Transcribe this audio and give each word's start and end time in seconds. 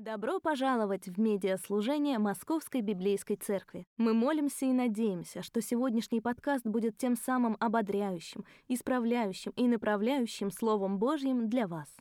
Добро 0.00 0.40
пожаловать 0.40 1.08
в 1.08 1.20
медиаслужение 1.20 2.18
Московской 2.18 2.80
Библейской 2.80 3.36
Церкви. 3.36 3.86
Мы 3.98 4.14
молимся 4.14 4.64
и 4.64 4.72
надеемся, 4.72 5.42
что 5.42 5.60
сегодняшний 5.60 6.22
подкаст 6.22 6.64
будет 6.64 6.96
тем 6.96 7.16
самым 7.16 7.54
ободряющим, 7.60 8.46
исправляющим 8.66 9.52
и 9.56 9.68
направляющим 9.68 10.50
Словом 10.50 10.98
Божьим 10.98 11.50
для 11.50 11.66
вас. 11.68 11.94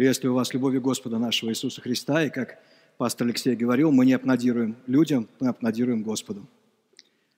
Приветствую 0.00 0.32
вас 0.32 0.54
любовью 0.54 0.80
Господа 0.80 1.18
нашего 1.18 1.50
Иисуса 1.50 1.82
Христа. 1.82 2.24
И 2.24 2.30
как 2.30 2.58
пастор 2.96 3.26
Алексей 3.26 3.54
говорил, 3.54 3.92
мы 3.92 4.06
не 4.06 4.14
аплодируем 4.14 4.78
людям, 4.86 5.28
мы 5.40 5.48
аплодируем 5.48 6.02
Господу. 6.02 6.46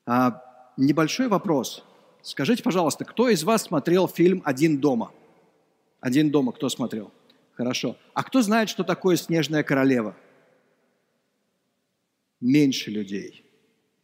А, 0.07 0.41
небольшой 0.77 1.27
вопрос. 1.27 1.85
Скажите, 2.23 2.63
пожалуйста, 2.63 3.05
кто 3.05 3.29
из 3.29 3.43
вас 3.43 3.65
смотрел 3.65 4.07
фильм 4.07 4.43
«Один 4.45 4.79
дома»? 4.79 5.11
«Один 5.99 6.31
дома» 6.31 6.53
кто 6.53 6.69
смотрел? 6.69 7.11
Хорошо. 7.55 7.97
А 8.15 8.23
кто 8.23 8.43
знает, 8.43 8.69
что 8.69 8.85
такое 8.85 9.17
«Снежная 9.17 9.65
королева»? 9.65 10.15
Меньше 12.41 12.93
людей. 12.93 13.45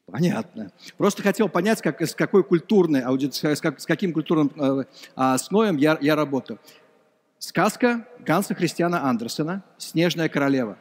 Понятно. 0.06 0.72
Просто 0.96 1.22
хотел 1.22 1.48
понять, 1.48 1.80
как, 1.80 2.02
с 2.02 2.12
какой 2.12 2.42
культурной 2.42 3.02
аудиторией, 3.02 3.54
с, 3.54 3.60
как, 3.60 3.78
с 3.78 3.86
каким 3.86 4.12
культурным 4.12 4.50
э, 4.56 4.84
э, 5.16 5.38
слоем 5.38 5.76
я, 5.76 5.96
я 6.00 6.16
работаю. 6.16 6.58
Сказка 7.38 8.04
Ганса 8.18 8.54
Христиана 8.54 9.08
Андерсена 9.08 9.62
«Снежная 9.78 10.28
королева». 10.28 10.76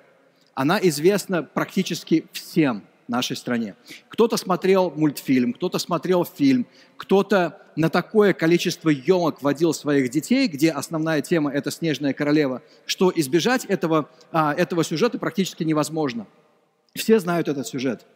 Она 0.56 0.80
известна 0.82 1.44
практически 1.44 2.26
всем 2.32 2.84
нашей 3.08 3.38
стране. 3.38 3.76
Кто-то 4.10 4.38
смотрел 4.38 4.90
мультфильм, 4.90 5.54
кто-то 5.54 5.78
смотрел 5.78 6.26
фильм, 6.26 6.66
кто-то 6.98 7.62
на 7.76 7.92
такое 7.92 8.34
количество 8.34 8.90
емок 8.90 9.44
водил 9.44 9.72
своих 9.72 10.10
детей, 10.10 10.48
где 10.48 10.72
основная 10.72 11.22
тема– 11.22 11.52
это 11.54 11.70
«Снежная 11.70 12.14
королева», 12.14 12.64
что 12.88 13.14
избежать 13.16 13.64
этого, 13.66 14.10
а, 14.32 14.52
этого 14.56 14.84
сюжета 14.84 15.20
практически 15.20 15.64
невозможно. 15.64 16.26
Все 16.96 17.20
знают 17.20 17.48
этот 17.48 17.68
сюжет. 17.68 18.08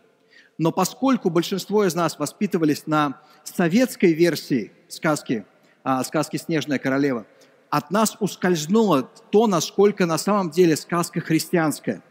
Но 0.57 0.71
поскольку 0.71 1.29
большинство 1.29 1.85
из 1.85 1.94
нас 1.94 2.17
воспитывались 2.17 2.88
на 2.88 3.21
советской 3.44 4.13
версии 4.13 4.71
сказки, 4.88 5.45
а, 5.83 6.03
сказки 6.03 6.38
«Снежная 6.38 6.79
королева», 6.79 7.27
от 7.72 7.89
нас 7.89 8.17
ускользнуло 8.19 9.09
то, 9.31 9.47
насколько 9.47 10.05
на 10.05 10.17
самом 10.17 10.52
деле 10.52 10.75
сказка 10.75 11.22
христианская. 11.22 12.03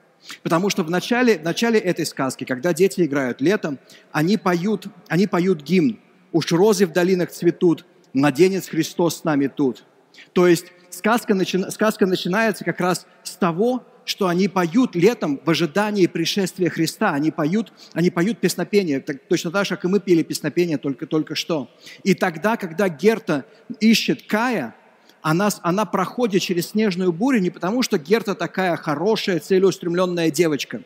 Потому 0.42 0.70
что 0.70 0.82
в 0.82 0.90
начале, 0.90 1.38
в 1.38 1.42
начале 1.42 1.78
этой 1.78 2.06
сказки, 2.06 2.44
когда 2.44 2.72
дети 2.72 3.02
играют 3.02 3.40
летом, 3.40 3.78
они 4.10 4.36
поют, 4.38 4.86
они 5.08 5.26
поют 5.26 5.62
гимн 5.62 6.00
«Уж 6.32 6.52
розы 6.52 6.86
в 6.86 6.92
долинах 6.92 7.30
цветут, 7.30 7.84
младенец 8.14 8.68
Христос 8.68 9.18
с 9.18 9.24
нами 9.24 9.48
тут». 9.48 9.84
То 10.32 10.46
есть 10.46 10.66
сказка, 10.88 11.34
начи, 11.34 11.58
сказка 11.70 12.06
начинается 12.06 12.64
как 12.64 12.80
раз 12.80 13.06
с 13.22 13.36
того, 13.36 13.84
что 14.06 14.28
они 14.28 14.48
поют 14.48 14.94
летом 14.94 15.40
в 15.44 15.50
ожидании 15.50 16.06
пришествия 16.06 16.70
Христа. 16.70 17.12
Они 17.12 17.30
поют, 17.30 17.72
они 17.92 18.10
поют 18.10 18.38
песнопение, 18.38 19.00
так, 19.00 19.18
точно 19.28 19.50
так 19.50 19.66
же, 19.66 19.76
как 19.76 19.84
и 19.84 19.88
мы 19.88 20.00
пели 20.00 20.22
песнопение 20.22 20.78
только, 20.78 21.06
только 21.06 21.34
что. 21.34 21.70
И 22.02 22.14
тогда, 22.14 22.56
когда 22.56 22.88
Герта 22.88 23.44
ищет 23.78 24.22
Кая, 24.26 24.74
она, 25.22 25.50
она 25.62 25.84
проходит 25.84 26.42
через 26.42 26.68
снежную 26.70 27.12
бурю 27.12 27.40
не 27.40 27.50
потому, 27.50 27.82
что 27.82 27.98
Герта 27.98 28.34
такая 28.34 28.76
хорошая, 28.76 29.38
целеустремленная 29.40 30.30
девочка, 30.30 30.82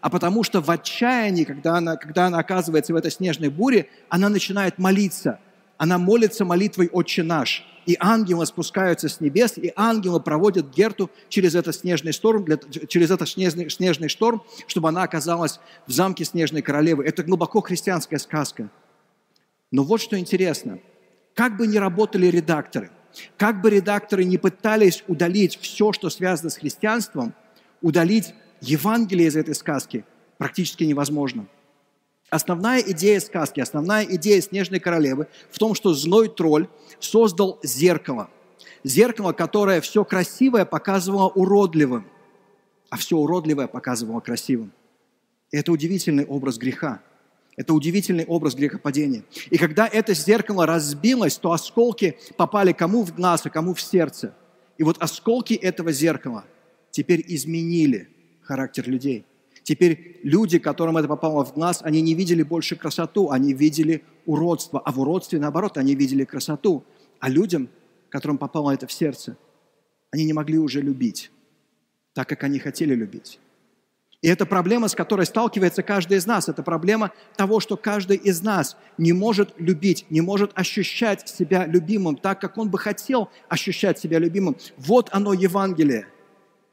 а 0.00 0.10
потому 0.10 0.42
что 0.42 0.60
в 0.60 0.70
отчаянии, 0.70 1.44
когда 1.44 1.76
она, 1.76 1.96
когда 1.96 2.26
она 2.26 2.38
оказывается 2.38 2.92
в 2.92 2.96
этой 2.96 3.10
снежной 3.10 3.48
буре, 3.48 3.88
она 4.08 4.28
начинает 4.28 4.78
молиться. 4.78 5.38
Она 5.76 5.98
молится 5.98 6.44
молитвой 6.44 6.88
«Отче 6.92 7.22
наш». 7.22 7.64
И 7.84 7.96
ангелы 8.00 8.46
спускаются 8.46 9.10
с 9.10 9.20
небес, 9.20 9.58
и 9.58 9.72
ангелы 9.76 10.18
проводят 10.18 10.70
Герту 10.70 11.10
через 11.28 11.54
этот 11.54 11.74
снежный 11.76 12.12
шторм, 12.12 12.44
для, 12.44 12.56
через 12.88 13.10
этот 13.10 13.28
снежный, 13.28 13.68
снежный 13.68 14.08
шторм, 14.08 14.42
чтобы 14.66 14.88
она 14.88 15.02
оказалась 15.02 15.60
в 15.86 15.92
замке 15.92 16.24
Снежной 16.24 16.62
Королевы. 16.62 17.04
Это 17.04 17.22
глубоко 17.22 17.60
христианская 17.60 18.18
сказка. 18.18 18.70
Но 19.70 19.82
вот 19.82 20.00
что 20.00 20.18
интересно. 20.18 20.78
Как 21.34 21.58
бы 21.58 21.66
ни 21.66 21.76
работали 21.76 22.26
редакторы– 22.28 22.90
как 23.36 23.60
бы 23.60 23.70
редакторы 23.70 24.24
не 24.24 24.38
пытались 24.38 25.04
удалить 25.08 25.58
все, 25.60 25.92
что 25.92 26.10
связано 26.10 26.50
с 26.50 26.56
христианством, 26.56 27.34
удалить 27.82 28.34
Евангелие 28.60 29.28
из 29.28 29.36
этой 29.36 29.54
сказки 29.54 30.04
практически 30.38 30.84
невозможно. 30.84 31.46
Основная 32.30 32.80
идея 32.80 33.20
сказки, 33.20 33.60
основная 33.60 34.04
идея 34.04 34.40
«Снежной 34.40 34.80
королевы» 34.80 35.28
в 35.50 35.58
том, 35.58 35.74
что 35.74 35.94
злой 35.94 36.28
тролль 36.28 36.68
создал 36.98 37.60
зеркало. 37.62 38.30
Зеркало, 38.82 39.32
которое 39.32 39.80
все 39.80 40.04
красивое 40.04 40.64
показывало 40.64 41.28
уродливым, 41.28 42.06
а 42.90 42.96
все 42.96 43.16
уродливое 43.16 43.66
показывало 43.66 44.20
красивым. 44.20 44.72
Это 45.52 45.70
удивительный 45.70 46.24
образ 46.24 46.58
греха– 46.58 47.00
это 47.56 47.74
удивительный 47.74 48.24
образ 48.24 48.54
грехопадения. 48.54 49.24
И 49.50 49.58
когда 49.58 49.86
это 49.86 50.14
зеркало 50.14 50.66
разбилось, 50.66 51.36
то 51.36 51.52
осколки 51.52 52.18
попали 52.36 52.72
кому 52.72 53.04
в 53.04 53.14
глаз, 53.14 53.46
а 53.46 53.50
кому 53.50 53.74
в 53.74 53.80
сердце. 53.80 54.34
И 54.78 54.82
вот 54.82 54.98
осколки 55.00 55.54
этого 55.54 55.92
зеркала 55.92 56.44
теперь 56.90 57.24
изменили 57.28 58.08
характер 58.42 58.88
людей. 58.88 59.24
Теперь 59.62 60.20
люди, 60.22 60.58
которым 60.58 60.96
это 60.98 61.08
попало 61.08 61.44
в 61.44 61.54
глаз, 61.54 61.80
они 61.82 62.02
не 62.02 62.14
видели 62.14 62.42
больше 62.42 62.76
красоту, 62.76 63.30
они 63.30 63.54
видели 63.54 64.04
уродство. 64.26 64.80
А 64.80 64.92
в 64.92 65.00
уродстве, 65.00 65.38
наоборот, 65.38 65.78
они 65.78 65.94
видели 65.94 66.24
красоту. 66.24 66.84
А 67.20 67.30
людям, 67.30 67.68
которым 68.10 68.36
попало 68.36 68.72
это 68.72 68.86
в 68.86 68.92
сердце, 68.92 69.38
они 70.10 70.24
не 70.24 70.32
могли 70.32 70.58
уже 70.58 70.82
любить 70.82 71.30
так, 72.14 72.28
как 72.28 72.44
они 72.44 72.58
хотели 72.58 72.94
любить. 72.94 73.40
И 74.24 74.26
это 74.26 74.46
проблема, 74.46 74.88
с 74.88 74.94
которой 74.94 75.26
сталкивается 75.26 75.82
каждый 75.82 76.16
из 76.16 76.24
нас. 76.24 76.48
Это 76.48 76.62
проблема 76.62 77.12
того, 77.36 77.60
что 77.60 77.76
каждый 77.76 78.16
из 78.16 78.40
нас 78.40 78.74
не 78.96 79.12
может 79.12 79.52
любить, 79.58 80.06
не 80.08 80.22
может 80.22 80.50
ощущать 80.54 81.28
себя 81.28 81.66
любимым 81.66 82.16
так, 82.16 82.40
как 82.40 82.56
он 82.56 82.70
бы 82.70 82.78
хотел 82.78 83.28
ощущать 83.50 83.98
себя 83.98 84.18
любимым. 84.18 84.56
Вот 84.78 85.10
оно 85.12 85.34
Евангелие. 85.34 86.06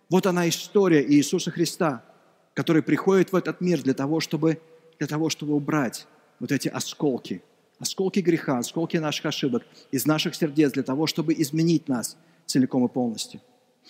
Вот 0.10 0.28
она 0.28 0.48
история 0.48 1.06
Иисуса 1.06 1.52
Христа, 1.52 2.06
который 2.54 2.84
приходит 2.84 3.34
в 3.34 3.36
этот 3.36 3.60
мир 3.60 3.82
для 3.82 3.96
того, 3.96 4.22
чтобы, 4.22 4.62
для 4.98 5.08
того, 5.08 5.30
чтобы 5.30 5.54
убрать 5.54 6.08
вот 6.40 6.54
эти 6.54 6.70
осколки, 6.70 7.44
осколки 7.80 8.22
греха, 8.22 8.60
осколки 8.60 8.96
наших 8.96 9.26
ошибок 9.26 9.64
из 9.92 10.06
наших 10.06 10.36
сердец, 10.36 10.72
для 10.72 10.84
того, 10.84 11.06
чтобы 11.06 11.34
изменить 11.34 11.90
нас 11.90 12.16
целиком 12.46 12.86
и 12.86 12.88
полностью. 12.88 13.42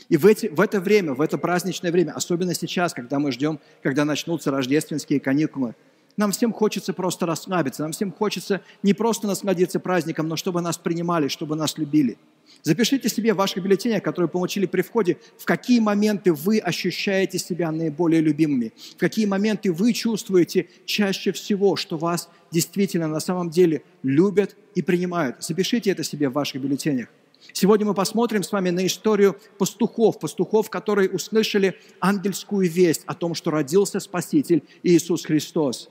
И 0.09 0.17
в, 0.17 0.25
эти, 0.25 0.47
в 0.47 0.59
это 0.59 0.79
время, 0.79 1.13
в 1.13 1.21
это 1.21 1.37
праздничное 1.37 1.91
время, 1.91 2.11
особенно 2.11 2.53
сейчас, 2.53 2.93
когда 2.93 3.19
мы 3.19 3.31
ждем, 3.31 3.59
когда 3.81 4.05
начнутся 4.05 4.51
рождественские 4.51 5.19
каникулы, 5.19 5.75
нам 6.17 6.31
всем 6.31 6.51
хочется 6.51 6.93
просто 6.93 7.25
расслабиться, 7.25 7.83
нам 7.83 7.93
всем 7.93 8.11
хочется 8.11 8.61
не 8.83 8.93
просто 8.93 9.27
насладиться 9.27 9.79
праздником, 9.79 10.27
но 10.27 10.35
чтобы 10.35 10.61
нас 10.61 10.77
принимали, 10.77 11.27
чтобы 11.27 11.55
нас 11.55 11.77
любили. 11.77 12.17
Запишите 12.63 13.07
себе 13.09 13.33
в 13.33 13.37
ваших 13.37 13.63
бюллетенях, 13.63 14.03
которые 14.03 14.29
получили 14.29 14.65
при 14.65 14.81
входе, 14.81 15.17
в 15.37 15.45
какие 15.45 15.79
моменты 15.79 16.33
вы 16.33 16.59
ощущаете 16.59 17.39
себя 17.39 17.71
наиболее 17.71 18.21
любимыми, 18.21 18.73
в 18.95 18.99
какие 18.99 19.25
моменты 19.25 19.71
вы 19.71 19.93
чувствуете 19.93 20.67
чаще 20.85 21.31
всего, 21.31 21.75
что 21.75 21.97
вас 21.97 22.29
действительно 22.51 23.07
на 23.07 23.19
самом 23.19 23.49
деле 23.49 23.83
любят 24.03 24.55
и 24.75 24.81
принимают. 24.81 25.37
Запишите 25.39 25.91
это 25.91 26.03
себе 26.03 26.29
в 26.29 26.33
ваших 26.33 26.61
бюллетенях. 26.61 27.07
Сегодня 27.53 27.87
мы 27.87 27.93
посмотрим 27.93 28.43
с 28.43 28.51
вами 28.51 28.69
на 28.69 28.85
историю 28.85 29.35
пастухов, 29.57 30.19
пастухов, 30.19 30.69
которые 30.69 31.09
услышали 31.09 31.75
ангельскую 31.99 32.69
весть 32.69 33.03
о 33.07 33.15
том, 33.15 33.33
что 33.33 33.49
родился 33.51 33.99
Спаситель 33.99 34.63
Иисус 34.83 35.25
Христос. 35.25 35.89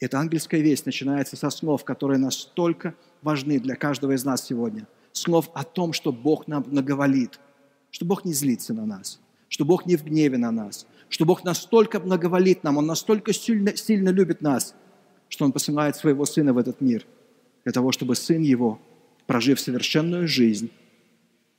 Эта 0.00 0.18
ангельская 0.18 0.60
весть 0.60 0.84
начинается 0.84 1.36
со 1.36 1.50
слов, 1.50 1.84
которые 1.84 2.18
настолько 2.18 2.94
важны 3.22 3.60
для 3.60 3.76
каждого 3.76 4.12
из 4.12 4.24
нас 4.24 4.44
сегодня. 4.44 4.86
Слов 5.12 5.50
о 5.54 5.64
том, 5.64 5.92
что 5.92 6.12
Бог 6.12 6.48
нам 6.48 6.64
наговорит, 6.68 7.40
что 7.90 8.04
Бог 8.04 8.24
не 8.24 8.34
злится 8.34 8.74
на 8.74 8.84
нас, 8.84 9.20
что 9.48 9.64
Бог 9.64 9.86
не 9.86 9.96
в 9.96 10.04
гневе 10.04 10.36
на 10.36 10.50
нас, 10.50 10.86
что 11.08 11.24
Бог 11.24 11.44
настолько 11.44 12.00
благоволит 12.00 12.64
нам, 12.64 12.76
Он 12.76 12.86
настолько 12.86 13.32
сильно, 13.32 13.74
сильно 13.76 14.10
любит 14.10 14.42
нас, 14.42 14.74
что 15.28 15.44
Он 15.44 15.52
посылает 15.52 15.96
Своего 15.96 16.26
Сына 16.26 16.52
в 16.52 16.58
этот 16.58 16.80
мир, 16.80 17.06
для 17.64 17.72
того, 17.72 17.92
чтобы 17.92 18.16
Сын 18.16 18.42
Его– 18.42 18.80
прожив 19.26 19.60
совершенную 19.60 20.28
жизнь, 20.28 20.70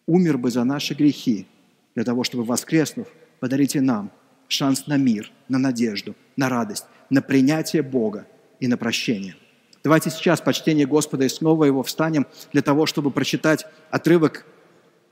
умер 0.05 0.37
бы 0.37 0.51
за 0.51 0.63
наши 0.63 0.93
грехи, 0.93 1.47
для 1.95 2.03
того, 2.03 2.23
чтобы, 2.23 2.43
воскреснув, 2.43 3.07
подарить 3.39 3.75
нам 3.75 4.11
шанс 4.47 4.87
на 4.87 4.97
мир, 4.97 5.31
на 5.49 5.57
надежду, 5.57 6.15
на 6.35 6.49
радость, 6.49 6.85
на 7.09 7.21
принятие 7.21 7.81
Бога 7.81 8.27
и 8.59 8.67
на 8.67 8.77
прощение. 8.77 9.35
Давайте 9.83 10.09
сейчас 10.09 10.41
почтение 10.41 10.85
Господа 10.85 11.25
и 11.25 11.29
снова 11.29 11.65
его 11.65 11.81
встанем 11.83 12.27
для 12.53 12.61
того, 12.61 12.85
чтобы 12.85 13.11
прочитать 13.11 13.65
отрывок 13.89 14.45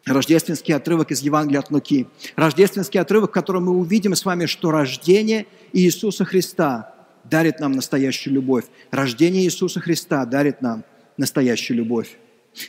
рождественский 0.05 0.75
отрывок 0.75 1.11
из 1.11 1.21
Евангелия 1.21 1.59
от 1.59 1.71
Луки. 1.71 2.07
Рождественский 2.35 2.99
отрывок, 2.99 3.31
в 3.31 3.33
котором 3.33 3.65
мы 3.65 3.71
увидим 3.71 4.15
с 4.15 4.23
вами, 4.23 4.45
что 4.45 4.71
рождение 4.71 5.47
Иисуса 5.73 6.25
Христа 6.25 6.93
дарит 7.23 7.59
нам 7.59 7.71
настоящую 7.71 8.35
любовь. 8.35 8.65
Рождение 8.91 9.43
Иисуса 9.43 9.79
Христа 9.79 10.25
дарит 10.25 10.61
нам 10.61 10.83
настоящую 11.17 11.77
любовь. 11.77 12.17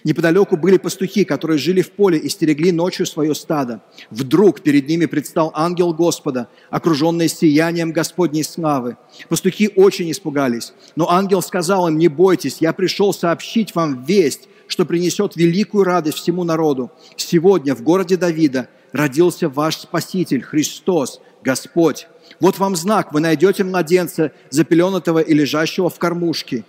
Неподалеку 0.04 0.56
были 0.56 0.78
пастухи, 0.78 1.24
которые 1.24 1.58
жили 1.58 1.80
в 1.80 1.92
поле 1.92 2.18
и 2.18 2.28
стерегли 2.28 2.72
ночью 2.72 3.06
свое 3.06 3.34
стадо. 3.34 3.82
Вдруг 4.10 4.60
перед 4.60 4.88
ними 4.88 5.06
предстал 5.06 5.52
ангел 5.54 5.92
Господа, 5.92 6.48
окруженный 6.70 7.28
сиянием 7.28 7.92
Господней 7.92 8.42
славы. 8.42 8.96
Пастухи 9.28 9.70
очень 9.76 10.10
испугались, 10.10 10.72
но 10.96 11.10
ангел 11.10 11.42
сказал 11.42 11.88
им, 11.88 11.98
не 11.98 12.08
бойтесь, 12.08 12.58
я 12.60 12.72
пришел 12.72 13.12
сообщить 13.12 13.74
вам 13.74 14.04
весть, 14.04 14.48
что 14.66 14.84
принесет 14.84 15.36
великую 15.36 15.84
радость 15.84 16.18
всему 16.18 16.42
народу. 16.44 16.90
Сегодня 17.16 17.74
в 17.74 17.82
городе 17.82 18.16
Давида 18.16 18.68
родился 18.92 19.48
ваш 19.48 19.76
Спаситель, 19.76 20.42
Христос, 20.42 21.20
Господь. 21.42 22.08
Вот 22.40 22.58
вам 22.58 22.74
знак, 22.74 23.12
вы 23.12 23.20
найдете 23.20 23.62
младенца, 23.62 24.32
запеленутого 24.50 25.20
и 25.20 25.32
лежащего 25.32 25.88
в 25.88 25.98
кормушке. 25.98 26.64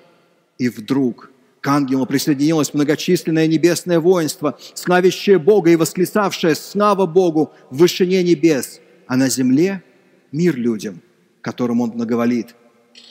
И 0.60 0.69
вдруг 0.69 1.31
к 1.62 1.68
ангелу 1.68 2.06
присоединилось 2.06 2.74
многочисленное 2.74 3.48
небесное 3.48 4.00
воинство, 4.00 4.57
славящее 4.74 5.39
Бога 5.39 5.71
и 5.71 5.75
восклицавшее 5.75 6.56
«Слава 6.56 7.06
Богу 7.06 7.51
в 7.69 7.77
вышине 7.77 8.24
небес!» 8.24 8.80
А 9.07 9.15
на 9.15 9.30
земле 9.30 9.83
мир 10.31 10.56
людям, 10.56 11.01
которым 11.42 11.81
Он 11.81 11.92
благоволит. 11.92 12.56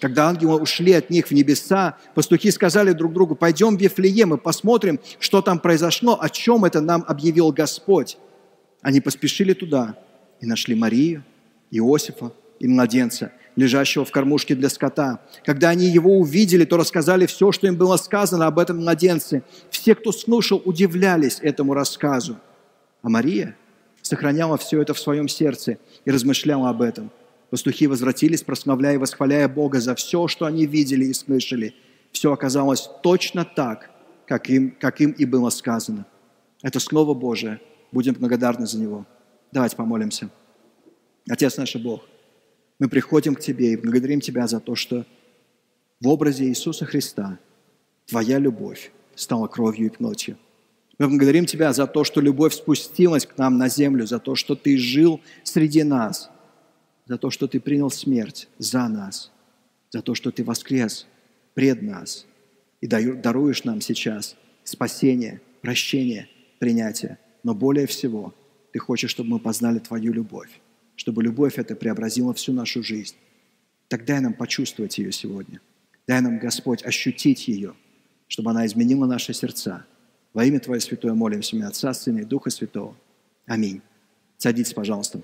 Когда 0.00 0.28
ангелы 0.28 0.60
ушли 0.60 0.92
от 0.92 1.10
них 1.10 1.28
в 1.28 1.30
небеса, 1.32 1.96
пастухи 2.14 2.50
сказали 2.50 2.92
друг 2.92 3.12
другу, 3.12 3.34
пойдем 3.34 3.76
в 3.76 3.80
Вифлеем 3.80 4.34
и 4.34 4.38
посмотрим, 4.38 5.00
что 5.18 5.42
там 5.42 5.58
произошло, 5.58 6.18
о 6.20 6.28
чем 6.28 6.64
это 6.64 6.80
нам 6.80 7.04
объявил 7.06 7.52
Господь. 7.52 8.18
Они 8.82 9.00
поспешили 9.00 9.52
туда 9.52 9.96
и 10.40 10.46
нашли 10.46 10.74
Марию, 10.74 11.24
Иосифа 11.70 12.32
и 12.58 12.66
младенца, 12.68 13.32
лежащего 13.56 14.04
в 14.04 14.10
кормушке 14.10 14.54
для 14.54 14.68
скота. 14.68 15.20
Когда 15.44 15.70
они 15.70 15.86
его 15.86 16.18
увидели, 16.18 16.64
то 16.64 16.76
рассказали 16.76 17.26
все, 17.26 17.52
что 17.52 17.66
им 17.66 17.76
было 17.76 17.96
сказано 17.96 18.46
об 18.46 18.58
этом 18.58 18.78
младенце. 18.78 19.42
Все, 19.70 19.94
кто 19.94 20.12
слушал, 20.12 20.60
удивлялись 20.64 21.38
этому 21.42 21.74
рассказу. 21.74 22.38
А 23.02 23.08
Мария 23.08 23.56
сохраняла 24.02 24.56
все 24.56 24.80
это 24.82 24.94
в 24.94 24.98
своем 24.98 25.28
сердце 25.28 25.78
и 26.04 26.10
размышляла 26.10 26.70
об 26.70 26.82
этом. 26.82 27.10
Пастухи 27.50 27.86
возвратились, 27.86 28.42
прославляя 28.42 28.94
и 28.94 28.98
восхваляя 28.98 29.48
Бога 29.48 29.80
за 29.80 29.94
все, 29.94 30.28
что 30.28 30.46
они 30.46 30.66
видели 30.66 31.04
и 31.04 31.12
слышали. 31.12 31.74
Все 32.12 32.32
оказалось 32.32 32.88
точно 33.02 33.44
так, 33.44 33.90
как 34.26 34.48
им, 34.50 34.74
как 34.80 35.00
им 35.00 35.12
и 35.12 35.24
было 35.24 35.50
сказано. 35.50 36.06
Это 36.62 36.80
Слово 36.80 37.14
Божие. 37.14 37.60
Будем 37.92 38.14
благодарны 38.14 38.66
за 38.66 38.78
него. 38.78 39.06
Давайте 39.52 39.76
помолимся. 39.76 40.28
Отец 41.28 41.56
наш 41.56 41.74
Бог, 41.76 42.02
мы 42.78 42.88
приходим 42.88 43.34
к 43.34 43.40
Тебе 43.40 43.72
и 43.72 43.76
благодарим 43.76 44.20
Тебя 44.20 44.46
за 44.46 44.60
то, 44.60 44.74
что 44.74 45.06
в 46.00 46.08
образе 46.08 46.44
Иисуса 46.44 46.84
Христа 46.84 47.38
Твоя 48.06 48.38
любовь 48.38 48.92
стала 49.14 49.46
кровью 49.48 49.86
и 49.86 49.90
плотью. 49.90 50.36
Мы 50.98 51.08
благодарим 51.08 51.46
Тебя 51.46 51.72
за 51.72 51.86
то, 51.86 52.04
что 52.04 52.20
любовь 52.20 52.54
спустилась 52.54 53.26
к 53.26 53.36
нам 53.38 53.58
на 53.58 53.68
землю, 53.68 54.06
за 54.06 54.18
то, 54.18 54.34
что 54.34 54.54
Ты 54.54 54.76
жил 54.76 55.20
среди 55.42 55.82
нас, 55.82 56.30
за 57.06 57.18
то, 57.18 57.30
что 57.30 57.48
Ты 57.48 57.60
принял 57.60 57.90
смерть 57.90 58.48
за 58.58 58.88
нас, 58.88 59.32
за 59.90 60.02
то, 60.02 60.14
что 60.14 60.30
Ты 60.30 60.44
воскрес 60.44 61.06
пред 61.54 61.82
нас 61.82 62.26
и 62.80 62.86
даруешь 62.86 63.64
нам 63.64 63.80
сейчас 63.80 64.36
спасение, 64.64 65.40
прощение, 65.62 66.28
принятие. 66.58 67.18
Но 67.42 67.54
более 67.54 67.86
всего 67.86 68.34
Ты 68.72 68.78
хочешь, 68.78 69.10
чтобы 69.10 69.30
мы 69.30 69.38
познали 69.38 69.78
Твою 69.78 70.12
любовь 70.12 70.60
чтобы 70.96 71.22
любовь 71.22 71.58
эта 71.58 71.76
преобразила 71.76 72.34
всю 72.34 72.52
нашу 72.52 72.82
жизнь. 72.82 73.14
Так 73.88 74.04
дай 74.04 74.20
нам 74.20 74.34
почувствовать 74.34 74.98
ее 74.98 75.12
сегодня. 75.12 75.60
Дай 76.08 76.20
нам, 76.20 76.38
Господь, 76.38 76.84
ощутить 76.84 77.46
ее, 77.46 77.74
чтобы 78.26 78.50
она 78.50 78.66
изменила 78.66 79.06
наши 79.06 79.32
сердца. 79.32 79.84
Во 80.32 80.44
имя 80.44 80.58
Твое 80.58 80.80
Святое 80.80 81.14
молимся, 81.14 81.56
имя 81.56 81.68
Отца, 81.68 81.92
Сына 81.94 82.20
и 82.20 82.24
Духа 82.24 82.50
Святого. 82.50 82.96
Аминь. 83.46 83.80
Садитесь, 84.38 84.72
пожалуйста. 84.72 85.20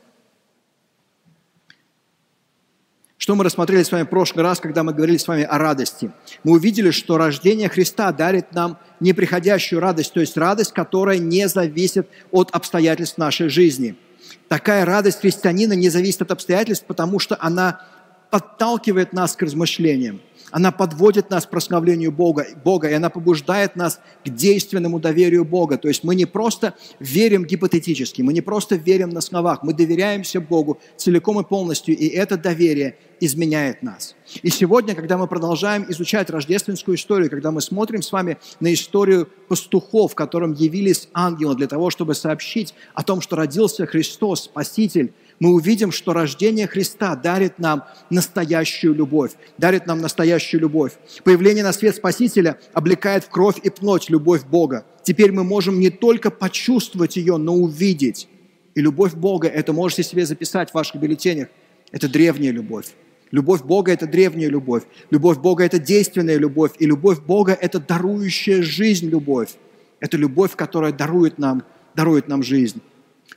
Что 3.16 3.36
мы 3.36 3.44
рассмотрели 3.44 3.82
с 3.84 3.92
вами 3.92 4.02
в 4.02 4.10
прошлый 4.10 4.42
раз, 4.42 4.58
когда 4.58 4.82
мы 4.82 4.92
говорили 4.92 5.16
с 5.16 5.28
вами 5.28 5.44
о 5.44 5.56
радости? 5.58 6.10
Мы 6.42 6.52
увидели, 6.52 6.90
что 6.90 7.18
рождение 7.18 7.68
Христа 7.68 8.10
дарит 8.12 8.52
нам 8.52 8.78
неприходящую 8.98 9.80
радость, 9.80 10.12
то 10.12 10.20
есть 10.20 10.36
радость, 10.36 10.72
которая 10.72 11.18
не 11.18 11.48
зависит 11.48 12.08
от 12.30 12.50
обстоятельств 12.50 13.18
нашей 13.18 13.48
жизни– 13.48 13.96
Такая 14.48 14.84
радость 14.84 15.20
христианина 15.20 15.72
не 15.72 15.88
зависит 15.88 16.22
от 16.22 16.30
обстоятельств, 16.30 16.84
потому 16.86 17.18
что 17.18 17.36
она 17.40 17.86
подталкивает 18.30 19.12
нас 19.12 19.36
к 19.36 19.42
размышлениям. 19.42 20.20
Она 20.52 20.70
подводит 20.70 21.30
нас 21.30 21.46
к 21.46 21.50
прославлению 21.50 22.12
Бога, 22.12 22.46
Бога, 22.62 22.88
и 22.88 22.92
она 22.92 23.10
побуждает 23.10 23.74
нас 23.74 24.00
к 24.24 24.28
действенному 24.28 25.00
доверию 25.00 25.44
Бога. 25.44 25.78
То 25.78 25.88
есть 25.88 26.04
мы 26.04 26.14
не 26.14 26.26
просто 26.26 26.74
верим 27.00 27.44
гипотетически, 27.44 28.22
мы 28.22 28.32
не 28.32 28.42
просто 28.42 28.76
верим 28.76 29.08
на 29.08 29.22
словах, 29.22 29.62
мы 29.62 29.72
доверяемся 29.72 30.40
Богу 30.40 30.78
целиком 30.96 31.40
и 31.40 31.44
полностью, 31.44 31.96
и 31.96 32.06
это 32.06 32.36
доверие 32.36 32.96
изменяет 33.18 33.82
нас. 33.82 34.16
И 34.42 34.50
сегодня, 34.50 34.94
когда 34.94 35.16
мы 35.16 35.28
продолжаем 35.28 35.86
изучать 35.88 36.28
рождественскую 36.28 36.96
историю, 36.96 37.30
когда 37.30 37.52
мы 37.52 37.60
смотрим 37.60 38.02
с 38.02 38.10
вами 38.10 38.36
на 38.58 38.74
историю 38.74 39.28
пастухов, 39.48 40.14
которым 40.16 40.52
явились 40.52 41.08
ангелы 41.14 41.54
для 41.54 41.68
того, 41.68 41.90
чтобы 41.90 42.14
сообщить 42.14 42.74
о 42.94 43.04
том, 43.04 43.20
что 43.20 43.36
родился 43.36 43.86
Христос, 43.86 44.44
Спаситель, 44.44 45.12
мы 45.42 45.54
увидим, 45.54 45.90
что 45.90 46.12
рождение 46.12 46.68
Христа 46.68 47.16
дарит 47.16 47.58
нам 47.58 47.82
настоящую 48.10 48.94
любовь, 48.94 49.32
дарит 49.58 49.88
нам 49.88 50.00
настоящую 50.00 50.60
любовь. 50.60 50.92
Появление 51.24 51.64
на 51.64 51.72
свет 51.72 51.96
Спасителя 51.96 52.60
облекает 52.72 53.24
в 53.24 53.28
кровь 53.28 53.56
и 53.60 53.68
плоть 53.68 54.08
любовь 54.08 54.44
Бога. 54.44 54.86
Теперь 55.02 55.32
мы 55.32 55.42
можем 55.42 55.80
не 55.80 55.90
только 55.90 56.30
почувствовать 56.30 57.16
ее, 57.16 57.38
но 57.38 57.56
увидеть. 57.56 58.28
И 58.76 58.80
любовь 58.80 59.14
Бога, 59.14 59.48
это 59.48 59.72
можете 59.72 60.04
себе 60.04 60.26
записать 60.26 60.70
в 60.70 60.74
ваших 60.74 61.00
бюллетенях, 61.00 61.48
это 61.90 62.08
древняя 62.08 62.52
любовь. 62.52 62.94
Любовь 63.32 63.64
Бога– 63.64 63.90
это 63.94 64.06
древняя 64.06 64.48
любовь. 64.48 64.84
Любовь 65.10 65.38
Бога– 65.38 65.64
это 65.66 65.80
действенная 65.80 66.36
любовь. 66.36 66.70
И 66.78 66.86
любовь 66.86 67.20
Бога– 67.20 67.58
это 67.60 67.80
дарующая 67.80 68.62
жизнь 68.62 69.08
любовь. 69.08 69.56
Это 69.98 70.16
любовь, 70.16 70.54
которая 70.54 70.92
дарует 70.92 71.38
нам, 71.38 71.64
дарует 71.96 72.28
нам 72.28 72.44
жизнь. 72.44 72.80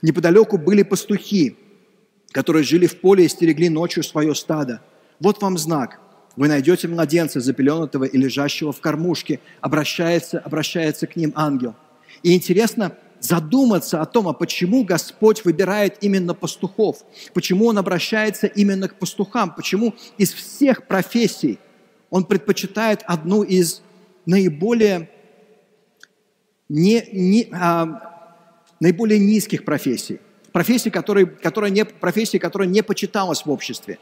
Неподалеку 0.02 0.56
были 0.56 0.84
пастухи, 0.84 1.56
которые 2.36 2.64
жили 2.64 2.86
в 2.86 3.00
поле 3.00 3.24
и 3.24 3.28
стерегли 3.28 3.70
ночью 3.70 4.02
свое 4.02 4.34
стадо. 4.34 4.82
Вот 5.20 5.40
вам 5.40 5.56
знак. 5.56 6.00
Вы 6.36 6.48
найдете 6.48 6.86
младенца, 6.86 7.40
запеленутого 7.40 8.04
и 8.04 8.18
лежащего 8.18 8.72
в 8.72 8.80
кормушке. 8.82 9.40
Обращается, 9.62 10.38
обращается 10.40 11.06
к 11.06 11.16
ним 11.16 11.32
ангел. 11.34 11.74
И 12.22 12.34
интересно 12.34 12.92
задуматься 13.20 14.02
о 14.02 14.04
том, 14.04 14.28
а 14.28 14.34
почему 14.34 14.84
Господь 14.84 15.46
выбирает 15.46 15.96
именно 16.02 16.34
пастухов, 16.34 16.98
почему 17.32 17.68
Он 17.68 17.78
обращается 17.78 18.46
именно 18.46 18.90
к 18.90 18.98
пастухам, 18.98 19.54
почему 19.54 19.94
из 20.18 20.34
всех 20.34 20.86
профессий 20.86 21.58
Он 22.10 22.26
предпочитает 22.26 23.00
одну 23.06 23.44
из 23.44 23.80
наиболее, 24.26 25.08
не, 26.68 27.02
не, 27.12 27.48
а, 27.50 28.36
наиболее 28.78 29.20
низких 29.20 29.64
профессий 29.64 30.20
профессии, 30.56 30.88
которая, 30.88 31.26
которая 31.26 31.70
не, 31.70 31.84
профессии, 31.84 32.38
которая 32.38 32.66
не 32.66 32.82
почиталась 32.82 33.44
в 33.44 33.50
обществе. 33.50 33.98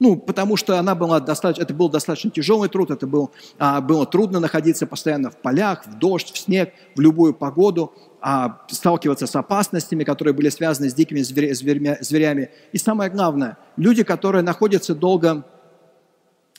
Ну, 0.00 0.16
потому 0.16 0.56
что 0.56 0.76
она 0.76 0.96
была 0.96 1.20
достаточно, 1.20 1.62
это 1.62 1.74
был 1.74 1.88
достаточно 1.88 2.28
тяжелый 2.28 2.68
труд, 2.68 2.90
это 2.90 3.06
был, 3.06 3.30
а, 3.56 3.80
было 3.80 4.04
трудно 4.04 4.40
находиться 4.40 4.88
постоянно 4.88 5.30
в 5.30 5.36
полях, 5.36 5.86
в 5.86 5.96
дождь, 6.00 6.32
в 6.32 6.38
снег, 6.38 6.74
в 6.96 7.00
любую 7.00 7.34
погоду, 7.34 7.94
а, 8.20 8.62
сталкиваться 8.68 9.28
с 9.28 9.36
опасностями, 9.36 10.02
которые 10.02 10.34
были 10.34 10.48
связаны 10.48 10.90
с 10.90 10.94
дикими 10.94 11.20
зверя, 11.20 11.54
зверя, 11.54 11.98
зверями. 12.00 12.50
И 12.72 12.78
самое 12.78 13.08
главное, 13.08 13.58
люди, 13.76 14.02
которые 14.02 14.42
находятся 14.42 14.96
долго, 14.96 15.46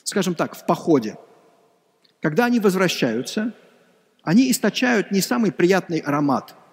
скажем 0.04 0.34
так, 0.34 0.56
в 0.56 0.64
походе, 0.64 1.18
когда 2.22 2.46
они 2.46 2.60
возвращаются, 2.60 3.52
они 4.22 4.50
источают 4.50 5.10
не 5.10 5.20
самый 5.20 5.52
приятный 5.52 5.98
аромат– 5.98 6.54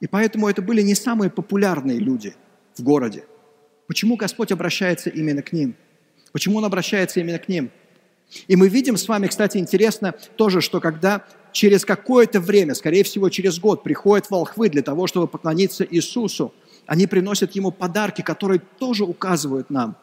и 0.00 0.06
поэтому 0.06 0.48
это 0.48 0.62
были 0.62 0.82
не 0.82 0.94
самые 0.94 1.30
популярные 1.30 1.98
люди 1.98 2.34
в 2.76 2.82
городе. 2.82 3.24
Почему 3.86 4.16
Господь 4.16 4.52
обращается 4.52 5.10
именно 5.10 5.42
к 5.42 5.52
ним? 5.52 5.76
Почему 6.32 6.58
Он 6.58 6.64
обращается 6.64 7.20
именно 7.20 7.38
к 7.38 7.48
ним? 7.48 7.70
И 8.48 8.56
мы 8.56 8.68
видим 8.68 8.96
с 8.96 9.06
вами, 9.06 9.26
кстати, 9.26 9.58
интересно 9.58 10.14
тоже, 10.36 10.60
что 10.60 10.80
когда 10.80 11.24
через 11.52 11.84
какое-то 11.84 12.40
время, 12.40 12.74
скорее 12.74 13.04
всего, 13.04 13.28
через 13.28 13.58
год, 13.58 13.82
приходят 13.82 14.30
волхвы 14.30 14.68
для 14.68 14.82
того, 14.82 15.06
чтобы 15.06 15.28
поклониться 15.28 15.86
Иисусу, 15.88 16.52
они 16.86 17.06
приносят 17.06 17.52
Ему 17.52 17.70
подарки, 17.70 18.22
которые 18.22 18.60
тоже 18.78 19.04
указывают 19.04 19.70
нам 19.70 19.96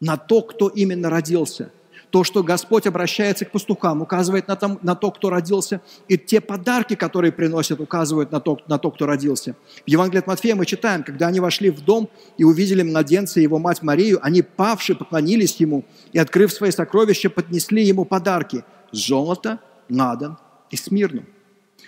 на 0.00 0.16
то, 0.16 0.42
кто 0.42 0.68
именно 0.68 1.10
родился. 1.10 1.70
То, 2.10 2.24
что 2.24 2.42
Господь 2.42 2.86
обращается 2.86 3.44
к 3.44 3.50
пастухам, 3.50 4.02
указывает 4.02 4.48
на, 4.48 4.56
том, 4.56 4.78
на 4.82 4.94
то, 4.94 5.10
кто 5.10 5.30
родился, 5.30 5.80
и 6.08 6.16
те 6.16 6.40
подарки, 6.40 6.94
которые 6.94 7.32
приносят, 7.32 7.80
указывают 7.80 8.32
на 8.32 8.40
то, 8.40 8.58
на 8.66 8.78
то, 8.78 8.90
кто 8.90 9.06
родился. 9.06 9.54
В 9.86 9.88
Евангелии 9.90 10.20
от 10.20 10.26
Матфея 10.26 10.54
мы 10.54 10.66
читаем, 10.66 11.02
когда 11.02 11.26
они 11.26 11.40
вошли 11.40 11.70
в 11.70 11.80
дом 11.80 12.08
и 12.38 12.44
увидели 12.44 12.82
младенца 12.82 13.40
и 13.40 13.42
его 13.42 13.58
мать 13.58 13.82
Марию, 13.82 14.18
они, 14.22 14.42
павши, 14.42 14.94
поклонились 14.94 15.56
ему 15.56 15.84
и, 16.12 16.18
открыв 16.18 16.52
свои 16.52 16.70
сокровища, 16.70 17.30
поднесли 17.30 17.82
ему 17.82 18.04
подарки– 18.04 18.64
золото, 18.92 19.60
надан 19.88 20.38
и 20.70 20.76
смирну. 20.76 21.24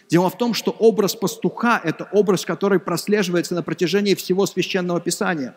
Дело 0.08 0.28
в 0.28 0.36
том, 0.36 0.54
что 0.54 0.70
образ 0.72 1.14
пастуха– 1.14 1.80
это 1.84 2.08
образ, 2.12 2.44
который 2.44 2.80
прослеживается 2.80 3.54
на 3.54 3.62
протяжении 3.62 4.14
всего 4.14 4.44
Священного 4.46 5.00
Писания. 5.00 5.54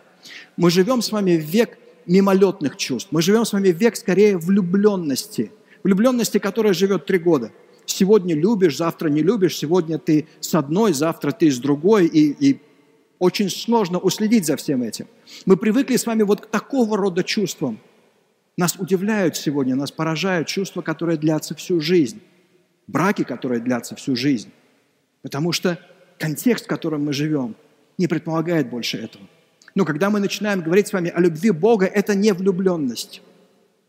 Мы 0.58 0.70
живем 0.70 1.02
с 1.02 1.12
вами 1.12 1.38
в 1.38 1.42
век 1.42 1.78
мимолетных 2.06 2.78
чувств. 2.78 3.10
Мы 3.12 3.22
живем 3.22 3.46
с 3.46 3.54
вами 3.54 3.70
век 3.70 3.96
скорее 3.96 4.38
влюбленности. 4.38 5.52
Влюбленности, 5.84 6.38
которая 6.38 6.74
живет 6.74 7.06
три 7.06 7.20
года. 7.20 7.52
Сегодня 7.86 8.36
любишь, 8.36 8.78
завтра 8.78 9.10
не 9.10 9.22
любишь, 9.22 9.58
сегодня 9.58 9.98
ты 9.98 10.28
с 10.40 10.56
одной, 10.56 10.94
завтра 10.94 11.32
ты 11.32 11.52
с 11.52 11.58
другой, 11.60 12.08
и, 12.08 12.32
и 12.50 12.62
очень 13.20 13.50
сложно 13.50 14.00
уследить 14.00 14.46
за 14.46 14.56
всем 14.56 14.84
этим. 14.84 15.08
Мы 15.46 15.58
привыкли 15.58 15.98
с 15.98 16.06
вами 16.06 16.24
вот 16.24 16.42
к 16.42 16.46
такого 16.48 16.98
рода 16.98 17.24
чувствам. 17.24 17.80
Нас 18.56 18.76
удивляют 18.78 19.36
сегодня, 19.36 19.76
нас 19.76 19.92
поражают 19.92 20.48
чувства, 20.48 20.82
которые 20.82 21.18
длятся 21.18 21.56
всю 21.56 21.82
жизнь. 21.82 22.22
Браки, 22.88 23.24
которые 23.24 23.62
длятся 23.62 23.96
всю 23.96 24.16
жизнь. 24.16 24.52
Потому 25.22 25.52
что 25.52 25.80
контекст, 26.20 26.66
в 26.66 26.68
котором 26.68 27.06
мы 27.06 27.14
живем, 27.14 27.56
не 27.98 28.08
предполагает 28.08 28.70
больше 28.70 28.98
этого. 28.98 29.26
Но 29.76 29.86
когда 29.86 30.10
мы 30.10 30.20
начинаем 30.20 30.62
говорить 30.62 30.88
с 30.88 30.94
вами 30.94 31.10
о 31.10 31.20
любви 31.20 31.52
Бога, 31.52 31.86
это 31.86 32.16
не 32.16 32.32
влюбленность. 32.34 33.22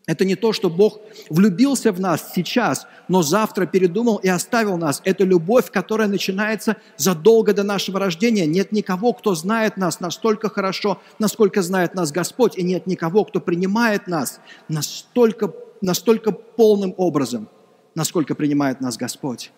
Это 0.06 0.26
не 0.26 0.34
то, 0.34 0.52
что 0.52 0.68
Бог 0.68 1.00
влюбился 1.30 1.90
в 1.90 1.98
нас 1.98 2.32
сейчас, 2.34 2.86
но 3.08 3.22
завтра 3.22 3.64
передумал 3.64 4.16
и 4.16 4.28
оставил 4.28 4.76
нас. 4.76 5.00
Это 5.04 5.24
любовь, 5.24 5.70
которая 5.70 6.08
начинается 6.08 6.76
задолго 6.98 7.54
до 7.54 7.62
нашего 7.62 7.98
рождения. 7.98 8.44
Нет 8.44 8.70
никого, 8.70 9.14
кто 9.14 9.34
знает 9.34 9.78
нас 9.78 10.00
настолько 10.00 10.50
хорошо, 10.50 11.00
насколько 11.18 11.62
знает 11.62 11.94
нас 11.94 12.12
Господь, 12.12 12.58
и 12.58 12.62
нет 12.62 12.86
никого, 12.86 13.24
кто 13.24 13.40
принимает 13.40 14.06
нас 14.06 14.40
настолько, 14.68 15.54
настолько 15.80 16.32
полным 16.32 16.92
образом, 16.98 17.48
насколько 17.94 18.34
принимает 18.34 18.82
нас 18.82 18.98
Господь. 18.98 19.52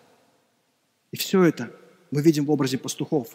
И 1.11 1.17
все 1.17 1.43
это 1.43 1.71
мы 2.09 2.21
видим 2.21 2.45
в 2.45 2.51
образе 2.51 2.77
пастухов. 2.77 3.29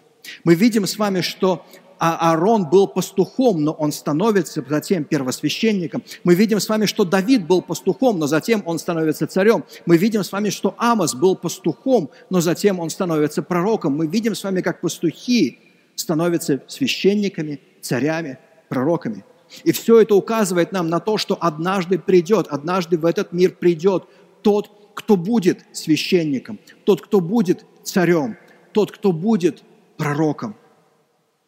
Мы 0.44 0.54
видим 0.54 0.86
с 0.86 0.96
вами, 0.96 1.20
что 1.20 1.66
а 2.04 2.32
Аарон 2.32 2.68
был 2.68 2.88
пастухом, 2.88 3.62
но 3.62 3.70
он 3.70 3.92
становится 3.92 4.64
затем 4.68 5.04
первосвященником. 5.04 6.02
Мы 6.24 6.34
видим 6.34 6.58
с 6.58 6.68
вами, 6.68 6.86
что 6.86 7.04
Давид 7.04 7.46
был 7.46 7.62
пастухом, 7.62 8.18
но 8.18 8.26
затем 8.26 8.64
он 8.66 8.80
становится 8.80 9.28
царем. 9.28 9.62
Мы 9.86 9.96
видим 9.96 10.24
с 10.24 10.32
вами, 10.32 10.50
что 10.50 10.74
Амос 10.78 11.14
был 11.14 11.36
пастухом, 11.36 12.10
но 12.28 12.40
затем 12.40 12.80
он 12.80 12.90
становится 12.90 13.40
пророком. 13.44 13.96
Мы 13.96 14.08
видим 14.08 14.34
с 14.34 14.42
вами, 14.42 14.62
как 14.62 14.80
пастухи 14.80 15.60
становятся 15.94 16.60
священниками, 16.66 17.60
царями, 17.80 18.40
пророками. 18.68 19.24
И 19.62 19.70
все 19.70 20.00
это 20.00 20.16
указывает 20.16 20.72
нам 20.72 20.88
на 20.88 20.98
то, 20.98 21.18
что 21.18 21.38
однажды 21.40 22.00
придет, 22.00 22.48
однажды 22.48 22.98
в 22.98 23.06
этот 23.06 23.32
мир 23.32 23.52
придет 23.52 24.06
тот, 24.42 24.72
кто 24.94 25.14
будет 25.14 25.64
священником, 25.70 26.58
тот, 26.82 27.00
кто 27.00 27.20
будет 27.20 27.64
царем, 27.84 28.36
тот, 28.72 28.90
кто 28.90 29.12
будет 29.12 29.62
пророком. 29.96 30.56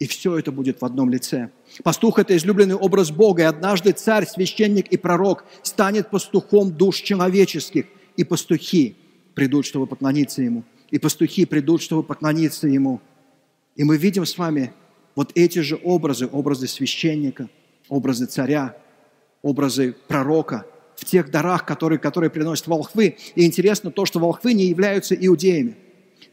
И 0.00 0.06
все 0.06 0.36
это 0.38 0.50
будет 0.50 0.80
в 0.80 0.84
одном 0.84 1.08
лице. 1.08 1.50
Пастух– 1.82 2.18
это 2.20 2.36
излюбленный 2.36 2.74
образ 2.74 3.10
Бога, 3.10 3.42
и 3.42 3.46
однажды 3.46 3.92
царь, 3.92 4.26
священник 4.26 4.88
и 4.88 4.96
пророк 4.96 5.44
станет 5.62 6.10
пастухом 6.10 6.72
душ 6.72 7.00
человеческих, 7.00 7.86
и 8.16 8.24
пастухи 8.24 8.96
придут, 9.34 9.66
чтобы 9.66 9.86
поклониться 9.86 10.42
Ему. 10.42 10.64
И 10.90 10.98
пастухи 10.98 11.46
придут, 11.46 11.80
чтобы 11.80 12.02
поклониться 12.02 12.66
Ему. 12.66 13.00
И 13.76 13.84
мы 13.84 13.96
видим 13.96 14.26
с 14.26 14.36
вами 14.36 14.72
вот 15.14 15.30
эти 15.34 15.60
же 15.60 15.78
образы, 15.82 16.28
образы 16.30 16.66
священника, 16.66 17.48
образы 17.88 18.26
царя, 18.26 18.76
образы 19.42 19.94
пророка 20.08 20.66
в 20.96 21.04
тех 21.04 21.30
дарах, 21.30 21.64
которые, 21.64 21.98
которые 21.98 22.30
приносят 22.30 22.66
волхвы. 22.66 23.16
И 23.34 23.44
интересно 23.44 23.90
то, 23.90 24.06
что 24.06 24.18
волхвы 24.18 24.54
не 24.54 24.64
являются 24.66 25.14
иудеями. 25.14 25.76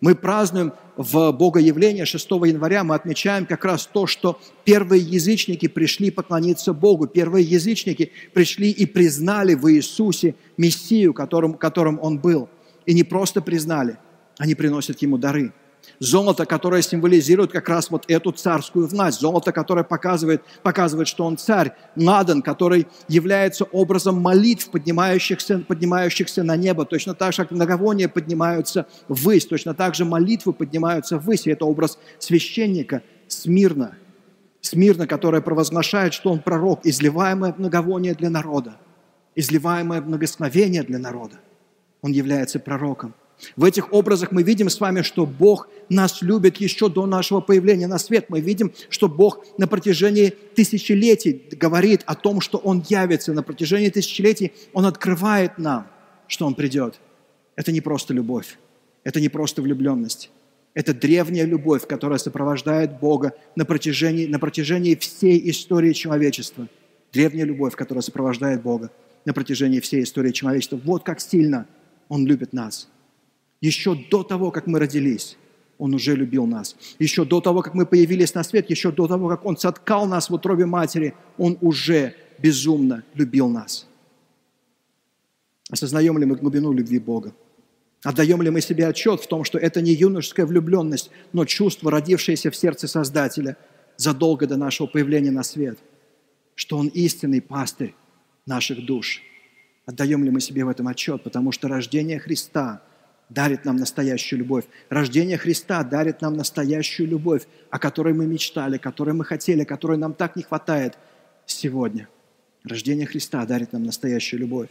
Мы 0.01 0.15
празднуем 0.15 0.73
в 0.97 1.31
Богоявление 1.31 2.05
6 2.05 2.29
января, 2.31 2.83
мы 2.83 2.95
отмечаем 2.95 3.45
как 3.45 3.63
раз 3.63 3.85
то, 3.85 4.07
что 4.07 4.41
первые 4.65 5.01
язычники 5.01 5.67
пришли 5.67 6.09
поклониться 6.09 6.73
Богу, 6.73 7.05
первые 7.05 7.45
язычники 7.45 8.11
пришли 8.33 8.71
и 8.71 8.87
признали 8.87 9.53
в 9.53 9.71
Иисусе 9.71 10.35
Мессию, 10.57 11.13
которым, 11.13 11.53
которым 11.53 11.99
Он 12.01 12.17
был. 12.17 12.49
И 12.87 12.95
не 12.95 13.03
просто 13.03 13.41
признали, 13.41 13.97
они 14.39 14.55
приносят 14.55 15.01
Ему 15.03 15.17
дары– 15.17 15.53
Золото, 15.99 16.45
которое 16.45 16.81
символизирует 16.81 17.51
как 17.51 17.69
раз 17.69 17.89
вот 17.89 18.05
эту 18.07 18.31
царскую 18.31 18.87
власть. 18.87 19.19
Золото, 19.19 19.51
которое 19.51 19.83
показывает, 19.83 20.41
показывает, 20.63 21.07
что 21.07 21.25
он 21.25 21.37
царь. 21.37 21.73
Ладан, 21.95 22.41
который 22.41 22.87
является 23.07 23.65
образом 23.65 24.19
молитв, 24.19 24.69
поднимающихся, 24.71 25.59
поднимающихся 25.59 26.43
на 26.43 26.55
небо. 26.55 26.85
Точно 26.85 27.13
так 27.13 27.33
же, 27.33 27.43
как 27.43 27.51
многовония 27.51 28.07
поднимаются 28.07 28.87
ввысь. 29.07 29.45
Точно 29.45 29.73
так 29.73 29.95
же 29.95 30.05
молитвы 30.05 30.53
поднимаются 30.53 31.17
ввысь. 31.17 31.45
И 31.45 31.51
это 31.51 31.65
образ 31.65 31.97
священника 32.19 33.01
Смирно. 33.31 33.95
Смирно, 34.59 35.07
которое 35.07 35.41
провозглашает, 35.41 36.13
что 36.13 36.31
он 36.31 36.39
пророк, 36.39 36.85
изливаемое 36.85 37.55
многовоние 37.57 38.13
для 38.13 38.29
народа. 38.29 38.75
Изливаемое 39.35 40.01
благословение 40.01 40.83
для 40.83 40.99
народа. 40.99 41.37
Он 42.01 42.11
является 42.11 42.59
пророком. 42.59 43.15
В 43.55 43.63
этих 43.63 43.91
образах 43.91 44.31
мы 44.31 44.43
видим 44.43 44.69
с 44.69 44.79
вами, 44.79 45.01
что 45.01 45.25
Бог 45.25 45.67
нас 45.89 46.21
любит 46.21 46.57
еще 46.57 46.89
до 46.89 47.05
нашего 47.05 47.41
появления 47.41 47.87
на 47.87 47.97
свет. 47.97 48.25
Мы 48.29 48.39
видим, 48.39 48.71
что 48.89 49.07
Бог 49.07 49.45
на 49.57 49.67
протяжении 49.67 50.29
тысячелетий 50.29 51.43
говорит 51.51 52.03
о 52.05 52.15
том, 52.15 52.41
что 52.41 52.57
Он 52.57 52.83
явится. 52.87 53.33
На 53.33 53.43
протяжении 53.43 53.89
тысячелетий 53.89 54.53
Он 54.73 54.85
открывает 54.85 55.57
нам, 55.57 55.87
что 56.27 56.45
Он 56.45 56.55
придет. 56.55 56.99
Это 57.55 57.71
не 57.71 57.81
просто 57.81 58.13
любовь, 58.13 58.57
это 59.03 59.19
не 59.19 59.29
просто 59.29 59.61
влюбленность. 59.61 60.29
Это 60.73 60.93
древняя 60.93 61.45
любовь, 61.45 61.85
которая 61.85 62.17
сопровождает 62.17 62.99
Бога 62.99 63.33
на 63.57 63.65
протяжении, 63.65 64.25
на 64.25 64.39
протяжении 64.39 64.95
всей 64.95 65.49
истории 65.49 65.91
человечества. 65.91 66.67
Древняя 67.11 67.45
любовь, 67.45 67.75
которая 67.75 68.01
сопровождает 68.01 68.61
Бога 68.61 68.89
на 69.25 69.33
протяжении 69.33 69.81
всей 69.81 70.03
истории 70.03 70.31
человечества. 70.31 70.79
Вот 70.81 71.03
как 71.03 71.19
сильно 71.19 71.67
Он 72.07 72.25
любит 72.25 72.53
нас– 72.53 72.87
еще 73.61 73.95
до 73.95 74.23
того, 74.23 74.51
как 74.51 74.67
мы 74.67 74.79
родились, 74.79 75.37
Он 75.77 75.93
уже 75.93 76.15
любил 76.15 76.45
нас. 76.45 76.75
Еще 76.99 77.25
до 77.25 77.41
того, 77.41 77.61
как 77.61 77.75
мы 77.75 77.85
появились 77.85 78.33
на 78.33 78.43
свет, 78.43 78.69
еще 78.69 78.91
до 78.91 79.07
того, 79.07 79.29
как 79.29 79.45
Он 79.45 79.55
соткал 79.55 80.07
нас 80.07 80.29
в 80.29 80.33
утробе 80.33 80.65
матери, 80.65 81.13
Он 81.37 81.57
уже 81.61 82.15
безумно 82.39 83.03
любил 83.13 83.47
нас. 83.47 83.87
Осознаем 85.69 86.17
ли 86.17 86.25
мы 86.25 86.35
глубину 86.35 86.73
любви 86.73 86.99
Бога? 86.99 87.33
Отдаем 88.03 88.41
ли 88.41 88.49
мы 88.49 88.61
себе 88.61 88.87
отчет 88.87 89.21
в 89.21 89.27
том, 89.27 89.43
что 89.43 89.59
это 89.59 89.79
не 89.79 89.91
юношеская 89.91 90.47
влюбленность, 90.47 91.11
но 91.33 91.45
чувство, 91.45 91.91
родившееся 91.91 92.49
в 92.49 92.55
сердце 92.55 92.87
Создателя 92.87 93.57
задолго 93.95 94.47
до 94.47 94.57
нашего 94.57 94.87
появления 94.87 95.29
на 95.29 95.43
свет, 95.43 95.77
что 96.55 96.77
Он 96.77 96.87
истинный 96.87 97.41
пастырь 97.41 97.93
наших 98.47 98.83
душ? 98.85 99.21
Отдаем 99.85 100.23
ли 100.23 100.31
мы 100.31 100.41
себе 100.41 100.65
в 100.65 100.69
этом 100.69 100.87
отчет? 100.87 101.21
Потому 101.21 101.51
что 101.51 101.67
рождение 101.67 102.17
Христа– 102.17 102.81
дарит 103.31 103.63
нам 103.63 103.77
настоящую 103.77 104.39
любовь. 104.39 104.65
Рождение 104.89 105.37
Христа 105.37 105.83
дарит 105.83 106.21
нам 106.21 106.33
настоящую 106.33 107.07
любовь, 107.07 107.47
о 107.69 107.79
которой 107.79 108.13
мы 108.13 108.27
мечтали, 108.27 108.77
которой 108.77 109.13
мы 109.13 109.23
хотели, 109.23 109.63
которой 109.63 109.97
нам 109.97 110.13
так 110.13 110.35
не 110.35 110.43
хватает 110.43 110.97
сегодня. 111.45 112.09
Рождение 112.63 113.07
Христа 113.07 113.45
дарит 113.45 113.71
нам 113.71 113.83
настоящую 113.83 114.41
любовь. 114.41 114.69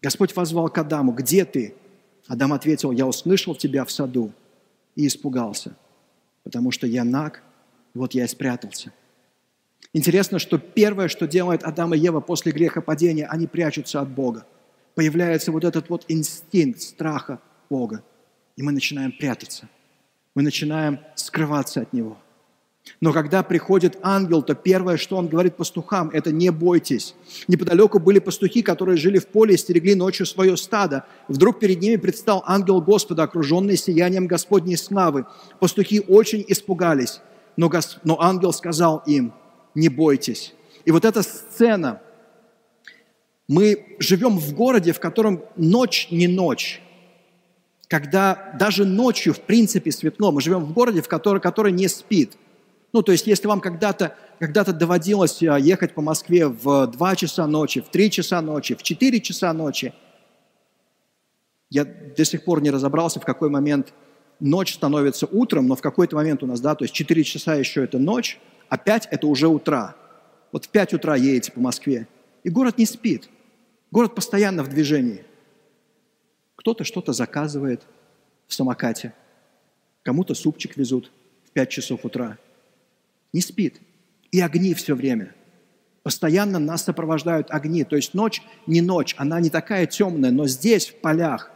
Господь 0.00 0.34
возвал 0.34 0.68
к 0.70 0.78
Адаму, 0.78 1.12
где 1.12 1.44
ты? 1.44 1.74
Адам 2.26 2.54
ответил, 2.54 2.90
я 2.90 3.06
услышал 3.06 3.54
тебя 3.54 3.84
в 3.84 3.92
саду 3.92 4.32
и 4.96 5.06
испугался, 5.06 5.76
потому 6.44 6.70
что 6.70 6.86
я 6.86 7.04
наг, 7.04 7.42
вот 7.92 8.14
я 8.14 8.24
и 8.24 8.28
спрятался. 8.28 8.92
Интересно, 9.92 10.38
что 10.38 10.56
первое, 10.56 11.08
что 11.08 11.26
делает 11.28 11.64
Адам 11.64 11.92
и 11.92 11.98
Ева 11.98 12.20
после 12.20 12.50
греха 12.50 12.80
падения, 12.80 13.26
они 13.26 13.46
прячутся 13.46 14.00
от 14.00 14.08
Бога 14.08 14.46
появляется 14.94 15.52
вот 15.52 15.64
этот 15.64 15.88
вот 15.88 16.04
инстинкт 16.08 16.80
страха 16.80 17.40
Бога. 17.70 18.02
И 18.56 18.62
мы 18.62 18.72
начинаем 18.72 19.12
прятаться. 19.12 19.68
Мы 20.34 20.42
начинаем 20.42 21.00
скрываться 21.14 21.80
от 21.82 21.92
Него. 21.92 22.18
Но 23.00 23.12
когда 23.12 23.42
приходит 23.44 23.98
ангел, 24.02 24.42
то 24.42 24.54
первое, 24.54 24.96
что 24.96 25.16
он 25.16 25.28
говорит 25.28 25.56
пастухам, 25.56 26.10
это 26.10 26.32
«не 26.32 26.50
бойтесь». 26.50 27.14
Неподалеку 27.46 28.00
были 28.00 28.18
пастухи, 28.18 28.62
которые 28.62 28.96
жили 28.96 29.18
в 29.18 29.28
поле 29.28 29.54
и 29.54 29.56
стерегли 29.56 29.94
ночью 29.94 30.26
свое 30.26 30.56
стадо. 30.56 31.04
Вдруг 31.28 31.60
перед 31.60 31.80
ними 31.80 31.96
предстал 31.96 32.42
ангел 32.44 32.80
Господа, 32.80 33.22
окруженный 33.22 33.76
сиянием 33.76 34.26
Господней 34.26 34.76
славы. 34.76 35.26
Пастухи 35.60 36.00
очень 36.08 36.44
испугались, 36.48 37.20
но, 37.56 37.68
Гос... 37.68 37.98
но 38.02 38.20
ангел 38.20 38.52
сказал 38.52 39.02
им 39.06 39.32
«не 39.76 39.88
бойтесь». 39.88 40.52
И 40.84 40.90
вот 40.90 41.04
эта 41.04 41.22
сцена– 41.22 42.02
Мы 43.48 43.96
живем 43.98 44.38
в 44.38 44.54
городе, 44.54 44.92
в 44.92 45.00
котором 45.00 45.42
ночь 45.56 46.08
не 46.10 46.28
ночь. 46.28 46.80
Когда 47.88 48.54
даже 48.58 48.84
ночью, 48.84 49.34
в 49.34 49.40
принципе, 49.40 49.92
светло. 49.92 50.32
Мы 50.32 50.40
живем 50.40 50.64
в 50.64 50.72
городе, 50.72 51.02
в 51.02 51.08
который, 51.08 51.40
который 51.40 51.72
не 51.72 51.88
спит. 51.88 52.36
Ну, 52.92 53.02
то 53.02 53.12
есть, 53.12 53.26
если 53.26 53.46
вам 53.46 53.60
когда-то 53.60 54.16
когда 54.42 54.64
доводилось 54.64 55.40
а, 55.44 55.56
ехать 55.56 55.94
по 55.94 56.02
Москве 56.02 56.48
в 56.48 56.88
2 56.88 57.14
часа 57.14 57.46
ночи, 57.46 57.80
в 57.80 57.90
3 57.90 58.10
часа 58.10 58.42
ночи, 58.42 58.74
в 58.74 58.82
4 58.82 59.20
часа 59.20 59.52
ночи, 59.52 59.94
я 61.70 61.84
до 61.84 62.24
сих 62.24 62.44
пор 62.44 62.60
не 62.60 62.72
разобрался, 62.72 63.20
в 63.20 63.24
какой 63.24 63.50
момент 63.50 63.94
ночь 64.40 64.74
становится 64.74 65.26
утром, 65.26 65.68
но 65.68 65.76
в 65.76 65.80
какой-то 65.80 66.16
момент 66.16 66.42
у 66.42 66.46
нас, 66.46 66.60
да, 66.60 66.74
то 66.74 66.82
есть 66.82 66.92
4 66.92 67.22
часа 67.22 67.54
еще 67.54 67.84
это 67.84 68.00
ночь, 68.00 68.40
а 68.68 68.78
5 68.78 69.06
это 69.12 69.28
уже 69.28 69.46
утра. 69.46 69.94
Вот 70.50 70.64
в 70.64 70.70
5 70.70 70.94
утра 70.94 71.14
едете 71.14 71.52
по 71.52 71.60
Москве, 71.60 72.08
и 72.42 72.50
город 72.50 72.78
не 72.78 72.86
спит. 72.86 73.28
Город 73.90 74.14
постоянно 74.14 74.62
в 74.62 74.68
движении. 74.68 75.24
Кто-то 76.56 76.84
что-то 76.84 77.12
заказывает 77.12 77.82
в 78.46 78.54
самокате, 78.54 79.14
кому-то 80.02 80.34
супчик 80.34 80.76
везут 80.76 81.10
в 81.44 81.50
5 81.50 81.70
часов 81.70 82.04
утра. 82.04 82.38
Не 83.32 83.40
спит. 83.40 83.80
И 84.30 84.40
огни 84.40 84.72
все 84.74 84.94
время. 84.94 85.34
Постоянно 86.02 86.58
нас 86.58 86.84
сопровождают 86.84 87.50
огни. 87.50 87.84
То 87.84 87.96
есть 87.96 88.14
ночь 88.14 88.42
не 88.66 88.80
ночь, 88.80 89.14
она 89.18 89.40
не 89.40 89.50
такая 89.50 89.86
темная, 89.86 90.30
но 90.30 90.46
здесь, 90.46 90.88
в 90.88 91.00
полях, 91.00 91.50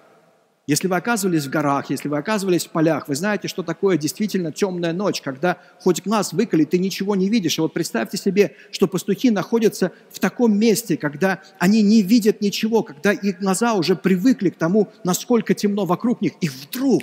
если 0.67 0.89
вы 0.89 0.97
оказывались 0.97 1.45
в 1.45 1.51
горах, 1.51 1.91
если 1.91 2.09
вы 2.09 2.19
оказывались 2.19 2.67
в 2.67 2.71
полях, 2.71 3.07
вы 3.07 3.15
знаете, 3.15 3.47
что 3.47 3.63
такое 3.63 3.97
действительно 3.97 4.51
темная 4.51 4.93
ночь, 4.93 5.21
когда 5.21 5.59
хоть 5.79 6.03
глаз 6.03 6.33
выколи, 6.33 6.65
ты 6.65 6.79
ничего 6.79 7.15
не 7.15 7.29
видишь. 7.29 7.59
И 7.59 7.61
вот 7.61 7.73
представьте 7.73 8.17
себе, 8.17 8.57
что 8.73 8.89
пастухи 8.89 9.31
находятся 9.31 9.93
в 10.11 10.19
таком 10.19 10.59
месте, 10.59 10.97
когда 10.97 11.41
они 11.61 11.83
не 11.83 12.03
видят 12.03 12.41
ничего, 12.41 12.83
когда 12.83 13.13
их 13.13 13.39
глаза 13.39 13.75
уже 13.75 13.95
привыкли 13.95 14.51
к 14.51 14.57
тому, 14.57 14.93
насколько 15.05 15.55
темно 15.55 15.87
вокруг 15.87 16.21
них, 16.21 16.33
и 16.41 16.49
вдруг 16.49 17.03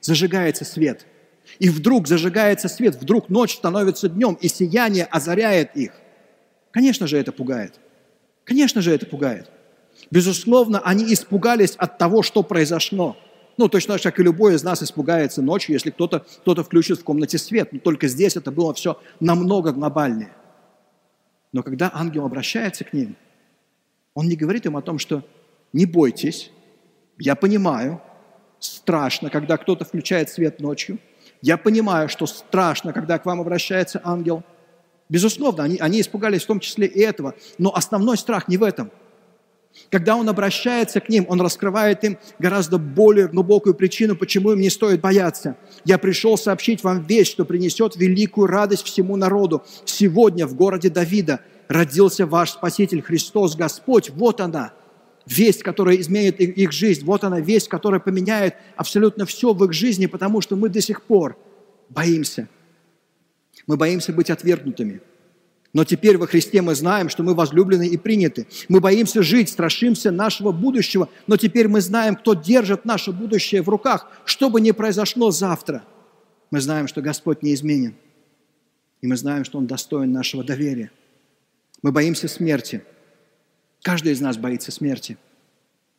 зажигается 0.00 0.64
свет. 0.64 1.04
И 1.58 1.68
вдруг 1.68 2.06
зажигается 2.06 2.68
свет, 2.68 2.94
вдруг 2.94 3.28
ночь 3.28 3.56
становится 3.56 4.08
днем, 4.08 4.38
и 4.40 4.46
сияние 4.46 5.04
озаряет 5.04 5.76
их. 5.76 5.92
Конечно 6.70 7.08
же, 7.08 7.18
это 7.18 7.32
пугает. 7.32 7.74
Конечно 8.44 8.82
же, 8.82 8.92
это 8.92 9.04
пугает. 9.04 9.50
Безусловно, 10.10 10.80
они 10.80 11.12
испугались 11.12 11.74
от 11.76 11.98
того, 11.98 12.22
что 12.22 12.42
произошло. 12.42 13.16
Ну, 13.56 13.68
точно 13.68 13.94
так, 13.94 14.02
как 14.02 14.18
и 14.18 14.22
любой 14.22 14.54
из 14.54 14.62
нас 14.62 14.82
испугается 14.82 15.42
ночью, 15.42 15.74
если 15.74 15.90
кто-то 15.90 16.24
кто 16.40 16.54
включит 16.64 16.98
в 16.98 17.04
комнате 17.04 17.38
свет. 17.38 17.72
Но 17.72 17.78
только 17.78 18.08
здесь 18.08 18.36
это 18.36 18.50
было 18.50 18.72
все 18.72 18.98
намного 19.20 19.72
глобальнее. 19.72 20.32
Но 21.52 21.62
когда 21.62 21.90
ангел 21.92 22.24
обращается 22.24 22.84
к 22.84 22.92
ним, 22.92 23.16
он 24.14 24.28
не 24.28 24.36
говорит 24.36 24.66
им 24.66 24.76
о 24.76 24.82
том, 24.82 24.98
что 24.98 25.22
не 25.72 25.84
бойтесь, 25.84 26.50
я 27.18 27.34
понимаю, 27.34 28.00
страшно, 28.60 29.30
когда 29.30 29.56
кто-то 29.56 29.84
включает 29.84 30.30
свет 30.30 30.60
ночью. 30.60 30.98
Я 31.42 31.56
понимаю, 31.56 32.08
что 32.08 32.26
страшно, 32.26 32.92
когда 32.92 33.18
к 33.18 33.26
вам 33.26 33.40
обращается 33.40 34.00
ангел. 34.04 34.42
Безусловно, 35.08 35.64
они, 35.64 35.76
они 35.78 36.00
испугались 36.00 36.44
в 36.44 36.46
том 36.46 36.60
числе 36.60 36.86
и 36.86 37.00
этого. 37.00 37.34
Но 37.58 37.74
основной 37.74 38.16
страх 38.16 38.48
не 38.48 38.56
в 38.56 38.62
этом– 38.62 38.90
когда 39.90 40.16
он 40.16 40.28
обращается 40.28 41.00
к 41.00 41.08
ним, 41.08 41.26
он 41.28 41.40
раскрывает 41.40 42.04
им 42.04 42.18
гораздо 42.38 42.78
более 42.78 43.28
глубокую 43.28 43.74
причину, 43.74 44.14
почему 44.14 44.52
им 44.52 44.60
не 44.60 44.70
стоит 44.70 45.00
бояться. 45.00 45.56
«Я 45.84 45.98
пришел 45.98 46.36
сообщить 46.36 46.84
вам 46.84 47.04
вещь, 47.06 47.30
что 47.30 47.44
принесет 47.44 47.96
великую 47.96 48.46
радость 48.46 48.84
всему 48.84 49.16
народу. 49.16 49.64
Сегодня 49.84 50.46
в 50.46 50.54
городе 50.54 50.90
Давида 50.90 51.40
родился 51.68 52.26
ваш 52.26 52.50
Спаситель 52.50 53.02
Христос 53.02 53.56
Господь. 53.56 54.10
Вот 54.10 54.40
она, 54.40 54.72
весть, 55.26 55.62
которая 55.62 55.96
изменит 55.96 56.40
их 56.40 56.72
жизнь. 56.72 57.04
Вот 57.04 57.24
она, 57.24 57.40
весть, 57.40 57.68
которая 57.68 58.00
поменяет 58.00 58.54
абсолютно 58.76 59.26
все 59.26 59.52
в 59.52 59.64
их 59.64 59.72
жизни, 59.72 60.06
потому 60.06 60.40
что 60.40 60.56
мы 60.56 60.68
до 60.68 60.80
сих 60.80 61.02
пор 61.02 61.36
боимся. 61.88 62.48
Мы 63.66 63.76
боимся 63.76 64.12
быть 64.12 64.30
отвергнутыми. 64.30 65.00
Но 65.72 65.84
теперь 65.84 66.18
во 66.18 66.26
Христе 66.26 66.62
мы 66.62 66.74
знаем, 66.74 67.08
что 67.08 67.22
мы 67.22 67.34
возлюблены 67.34 67.86
и 67.86 67.96
приняты. 67.96 68.46
Мы 68.68 68.80
боимся 68.80 69.22
жить, 69.22 69.48
страшимся 69.48 70.10
нашего 70.10 70.50
будущего, 70.50 71.08
но 71.28 71.36
теперь 71.36 71.68
мы 71.68 71.80
знаем, 71.80 72.16
кто 72.16 72.34
держит 72.34 72.84
наше 72.84 73.12
будущее 73.12 73.62
в 73.62 73.68
руках, 73.68 74.10
что 74.24 74.50
бы 74.50 74.60
ни 74.60 74.72
произошло 74.72 75.30
завтра. 75.30 75.84
Мы 76.50 76.60
знаем, 76.60 76.88
что 76.88 77.02
Господь 77.02 77.42
неизменен. 77.42 77.94
И 79.00 79.06
мы 79.06 79.16
знаем, 79.16 79.44
что 79.44 79.58
Он 79.58 79.66
достоин 79.66 80.12
нашего 80.12 80.42
доверия. 80.42 80.90
Мы 81.82 81.92
боимся 81.92 82.26
смерти. 82.26 82.82
Каждый 83.82 84.12
из 84.12 84.20
нас 84.20 84.36
боится 84.36 84.72
смерти. 84.72 85.16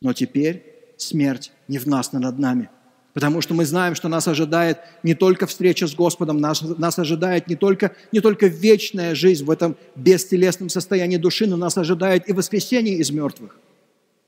Но 0.02 0.12
теперь 0.12 0.94
смерть 0.98 1.50
не 1.66 1.78
в 1.78 1.86
нас, 1.86 2.12
но 2.12 2.18
над 2.18 2.38
нами– 2.38 2.68
Потому 3.14 3.42
что 3.42 3.52
мы 3.52 3.66
знаем, 3.66 3.94
что 3.94 4.08
нас 4.08 4.26
ожидает 4.26 4.78
не 5.02 5.14
только 5.14 5.46
встреча 5.46 5.86
с 5.86 5.94
Господом, 5.94 6.38
нас, 6.38 6.62
нас 6.62 6.98
ожидает 6.98 7.46
не 7.46 7.56
только, 7.56 7.94
не 8.10 8.20
только 8.20 8.46
вечная 8.46 9.14
жизнь 9.14 9.44
в 9.44 9.50
этом 9.50 9.76
бестелесном 9.96 10.70
состоянии 10.70 11.18
души, 11.18 11.46
но 11.46 11.56
нас 11.56 11.76
ожидает 11.76 12.28
и 12.28 12.32
воскресение 12.32 12.96
из 12.96 13.10
мертвых. 13.10 13.58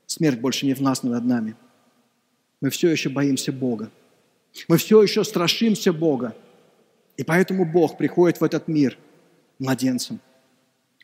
Смерть 0.05 0.39
больше 0.39 0.67
не 0.67 0.75
в 0.75 0.81
нас, 0.81 1.01
но 1.01 1.11
над 1.11 1.25
нами. 1.25 1.55
Мы 2.61 2.69
все 2.69 2.89
еще 2.89 3.09
боимся 3.09 3.51
Бога. 3.51 3.89
Мы 4.67 4.77
все 4.77 5.01
еще 5.01 5.23
страшимся 5.23 5.91
Бога. 5.91 6.35
И 7.17 7.23
поэтому 7.23 7.65
Бог 7.65 7.97
приходит 7.97 8.39
в 8.39 8.43
этот 8.43 8.67
мир 8.67 8.99
младенцем. 9.57 10.19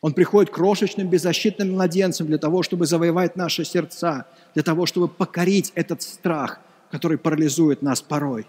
Он 0.02 0.14
приходит 0.14 0.50
крошечным, 0.50 1.08
беззащитным 1.08 1.72
младенцем 1.72 2.26
для 2.26 2.38
того, 2.38 2.62
чтобы 2.62 2.86
завоевать 2.86 3.34
наши 3.34 3.64
сердца, 3.64 4.26
для 4.54 4.62
того, 4.62 4.86
чтобы 4.86 5.08
покорить 5.08 5.72
этот 5.74 6.02
страх– 6.02 6.60
который 6.92 7.16
парализует 7.16 7.80
нас 7.80 8.02
порой. 8.02 8.46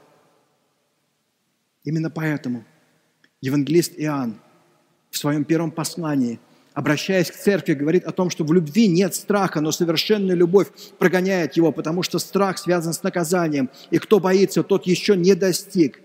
Именно 1.85 2.09
поэтому 2.09 2.65
евангелист 3.39 3.93
Иоанн 3.95 4.35
в 5.09 5.17
своем 5.17 5.45
первом 5.45 5.71
послании, 5.71 6.41
обращаясь 6.73 7.31
к 7.31 7.35
церкви, 7.35 7.73
говорит 7.73 8.03
о 8.03 8.11
том, 8.11 8.29
что 8.29 8.43
в 8.43 8.51
любви 8.51 8.87
нет 8.89 9.15
страха, 9.15 9.61
но 9.61 9.71
совершенная 9.71 10.35
любовь 10.35 10.67
прогоняет 10.99 11.53
его, 11.53 11.71
потому 11.71 12.03
что 12.03 12.19
страх 12.19 12.57
связан 12.57 12.91
с 12.91 13.01
наказанием. 13.01 13.69
И 13.91 13.97
кто 13.97 14.19
боится, 14.19 14.61
тот 14.61 14.87
еще 14.87 15.15
не 15.15 15.35
достиг 15.35 16.01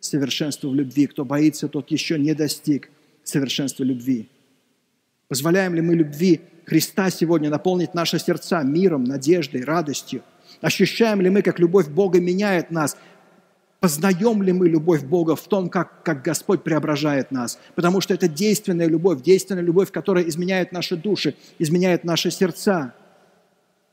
совершенства 0.00 0.68
в 0.68 0.74
любви. 0.74 1.06
Кто 1.06 1.26
боится, 1.26 1.68
тот 1.68 1.90
еще 1.90 2.18
не 2.18 2.32
достиг 2.32 2.88
совершенства 3.22 3.84
любви. 3.84 4.30
Позволяем 5.28 5.74
ли 5.74 5.82
мы 5.82 5.94
любви 5.94 6.40
Христа 6.64 7.10
сегодня 7.10 7.50
наполнить 7.50 7.92
наши 7.92 8.18
сердца 8.18 8.62
миром, 8.62 9.04
надеждой, 9.04 9.64
радостью? 9.64 10.22
Ощущаем 10.62 11.20
ли 11.20 11.28
мы, 11.28 11.42
как 11.42 11.58
любовь 11.58 11.88
Бога 11.88 12.20
меняет 12.20 12.70
нас? 12.70 12.96
Познаем 13.80 14.44
ли 14.44 14.52
мы 14.52 14.68
любовь 14.68 15.02
Бога 15.02 15.34
в 15.34 15.42
том, 15.48 15.68
как, 15.68 16.04
как 16.04 16.22
Господь 16.22 16.62
преображает 16.62 17.32
нас? 17.32 17.58
Потому 17.74 18.00
что 18.00 18.14
это 18.14 18.28
действенная 18.28 18.86
любовь, 18.86 19.22
действенная 19.22 19.64
любовь, 19.64 19.90
которая 19.90 20.24
изменяет 20.24 20.70
наши 20.70 20.96
души, 20.96 21.34
изменяет 21.58 22.04
наши 22.04 22.30
сердца. 22.30 22.94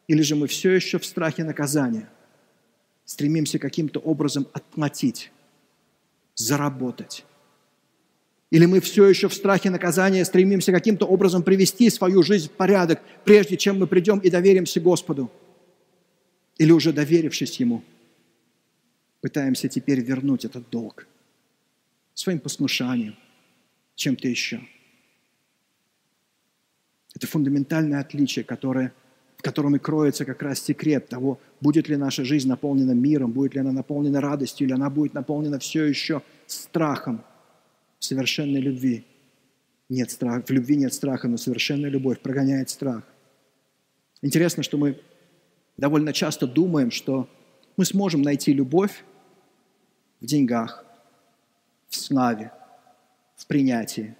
Или 0.08 0.22
же 0.22 0.36
мы 0.36 0.46
все 0.46 0.72
еще 0.72 1.00
в 1.00 1.06
страхе 1.06 1.44
наказания, 1.44 2.08
стремимся 3.04 3.58
каким-то 3.58 4.00
образом 4.00 4.46
отплатить, 4.54 5.32
заработать. 6.36 7.26
Или 8.52 8.68
мы 8.68 8.80
все 8.80 9.08
еще 9.08 9.28
в 9.28 9.34
страхе 9.34 9.72
наказания 9.72 10.24
стремимся 10.24 10.72
каким-то 10.72 11.08
образом 11.08 11.42
привести 11.42 11.90
свою 11.90 12.22
жизнь 12.22 12.48
в 12.50 12.52
порядок, 12.52 13.02
прежде 13.26 13.58
чем 13.58 13.80
мы 13.80 13.88
придем 13.88 14.20
и 14.20 14.30
доверимся 14.30 14.80
Господу– 14.80 15.32
или 16.60 16.72
уже 16.72 16.94
доверившись 16.94 17.60
Ему, 17.60 17.84
пытаемся 19.22 19.68
теперь 19.68 20.02
вернуть 20.02 20.46
этот 20.46 20.70
долг 20.70 21.08
своим 22.14 22.40
послушанием, 22.40 23.16
чем-то 23.96 24.28
еще. 24.28 24.62
Это 27.16 27.28
фундаментальное 27.28 28.02
отличие, 28.02 28.44
которое, 28.44 28.94
в 29.38 29.42
котором 29.42 29.78
и 29.78 29.80
кроется 29.80 30.26
как 30.26 30.42
раз 30.42 30.60
секрет 30.62 31.08
того, 31.08 31.40
будет 31.62 31.88
ли 31.88 31.96
наша 31.96 32.26
жизнь 32.26 32.50
наполнена 32.50 32.92
миром, 32.92 33.32
будет 33.32 33.56
ли 33.56 33.62
она 33.62 33.72
наполнена 33.72 34.20
радостью, 34.20 34.68
или 34.68 34.74
она 34.74 34.90
будет 34.90 35.14
наполнена 35.14 35.60
все 35.60 35.86
еще 35.86 36.22
страхом 36.46 37.24
совершенной 38.00 38.60
любви. 38.60 39.06
Нет 39.88 40.12
страха, 40.12 40.46
в 40.46 40.50
любви 40.52 40.76
нет 40.76 40.94
страха, 40.94 41.30
но 41.30 41.38
совершенная 41.38 41.90
любовь 41.90 42.20
прогоняет 42.20 42.70
страх. 42.70 43.04
Интересно, 44.22 44.62
что 44.62 44.78
мы 44.78 45.00
довольно 45.80 46.14
часто 46.14 46.46
думаем, 46.46 46.92
что 46.92 47.28
мы 47.78 47.86
сможем 47.86 48.22
найти 48.22 48.54
любовь 48.54 49.04
в 50.20 50.26
деньгах, 50.26 50.86
в 51.88 51.96
славе, 51.96 52.52
в 53.38 53.48
принятии. 53.48 54.16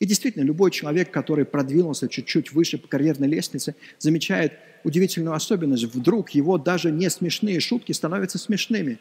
И 0.00 0.06
действительно, 0.06 0.42
любой 0.42 0.72
человек, 0.72 1.12
который 1.12 1.44
продвинулся 1.44 2.08
чуть-чуть 2.08 2.52
выше 2.52 2.76
по 2.76 2.88
карьерной 2.88 3.28
лестнице, 3.28 3.76
замечает 3.98 4.54
удивительную 4.82 5.34
особенность. 5.34 5.84
Вдруг 5.84 6.30
его 6.30 6.58
даже 6.58 6.90
не 6.90 7.08
смешные 7.08 7.60
шутки 7.60 7.92
становятся 7.92 8.38
смешными. 8.38 8.98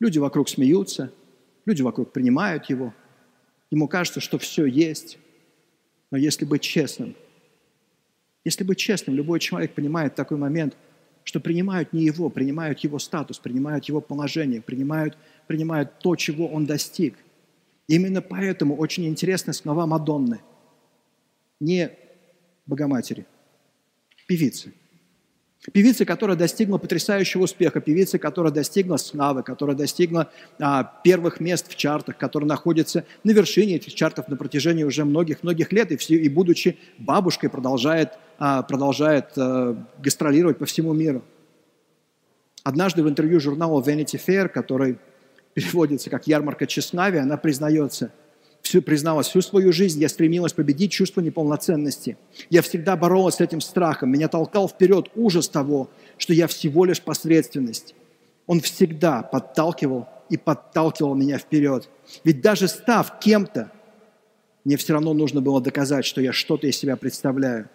Люди 0.00 0.18
вокруг 0.18 0.48
смеются, 0.48 1.12
люди 1.66 1.82
вокруг 1.82 2.12
принимают 2.12 2.70
его. 2.70 2.94
Ему 3.70 3.86
кажется, 3.86 4.20
что 4.20 4.38
все 4.38 4.64
есть. 4.64 5.18
Но 6.10 6.16
если 6.16 6.46
быть 6.46 6.62
честным– 6.62 7.14
Если 8.44 8.64
быть 8.64 8.78
честным, 8.78 9.16
любой 9.16 9.40
человек 9.40 9.74
понимает 9.74 10.14
такой 10.14 10.38
момент, 10.38 10.76
что 11.24 11.40
принимают 11.40 11.92
не 11.92 12.04
его, 12.04 12.30
принимают 12.30 12.80
его 12.80 12.98
статус, 12.98 13.38
принимают 13.38 13.84
его 13.86 14.00
положение, 14.00 14.62
принимают, 14.62 15.18
принимают 15.46 15.98
то, 15.98 16.16
чего 16.16 16.46
он 16.46 16.64
достиг. 16.64 17.16
Именно 17.86 18.22
поэтому 18.22 18.76
очень 18.76 19.06
интересны 19.06 19.52
слова 19.52 19.86
Мадонны. 19.86 20.40
Не 21.60 21.90
Богоматери, 22.66 23.26
певицы– 24.26 24.72
Певица, 25.72 26.04
которая 26.04 26.36
достигла 26.36 26.78
потрясающего 26.78 27.42
успеха, 27.42 27.80
певица, 27.80 28.18
которая 28.18 28.52
достигла 28.52 28.96
славы, 28.96 29.42
которая 29.42 29.76
достигла 29.76 30.30
а, 30.60 30.84
первых 31.02 31.40
мест 31.40 31.68
в 31.68 31.74
чартах, 31.74 32.16
которая 32.16 32.48
находится 32.48 33.04
на 33.24 33.32
вершине 33.32 33.74
этих 33.74 33.94
чартов 33.94 34.28
на 34.28 34.36
протяжении 34.36 34.84
уже 34.84 35.04
многих-многих 35.04 35.72
лет, 35.72 35.90
и, 35.90 35.96
все, 35.96 36.14
и 36.14 36.28
будучи 36.28 36.78
бабушкой 36.98 37.50
продолжает, 37.50 38.12
продолжает 38.62 39.32
а, 39.36 39.76
гастролировать 39.98 40.58
по 40.58 40.66
всему 40.66 40.92
миру. 40.92 41.22
Однажды 42.62 43.02
в 43.02 43.08
интервью 43.08 43.40
журнала 43.40 43.82
Vanity 43.82 44.20
Fair, 44.24 44.48
который 44.48 44.98
переводится 45.54 46.10
как 46.10 46.26
«Ярмарка 46.26 46.66
тщеславия», 46.66 47.22
она 47.22 47.36
признается– 47.36 48.12
всю, 48.62 48.82
призналась, 48.82 49.28
всю 49.28 49.40
свою 49.40 49.72
жизнь 49.72 50.00
я 50.00 50.08
стремилась 50.08 50.52
победить 50.52 50.92
чувство 50.92 51.20
неполноценности. 51.20 52.16
Я 52.50 52.62
всегда 52.62 52.96
боролась 52.96 53.36
с 53.36 53.40
этим 53.40 53.60
страхом. 53.60 54.10
Меня 54.10 54.28
толкал 54.28 54.68
вперед 54.68 55.08
ужас 55.14 55.48
того, 55.48 55.88
что 56.16 56.34
я 56.34 56.46
всего 56.46 56.84
лишь 56.84 57.00
посредственность. 57.00 57.94
Он 58.46 58.60
всегда 58.60 59.22
подталкивал 59.22 60.06
и 60.28 60.36
подталкивал 60.36 61.14
меня 61.14 61.38
вперед. 61.38 61.88
Ведь 62.24 62.40
даже 62.40 62.68
став 62.68 63.18
кем-то, 63.20 63.70
мне 64.64 64.76
все 64.76 64.92
равно 64.92 65.14
нужно 65.14 65.40
было 65.40 65.60
доказать, 65.60 66.04
что 66.04 66.20
я 66.20 66.32
что-то 66.32 66.66
из 66.66 66.76
себя 66.76 66.96
представляю. 66.96 67.68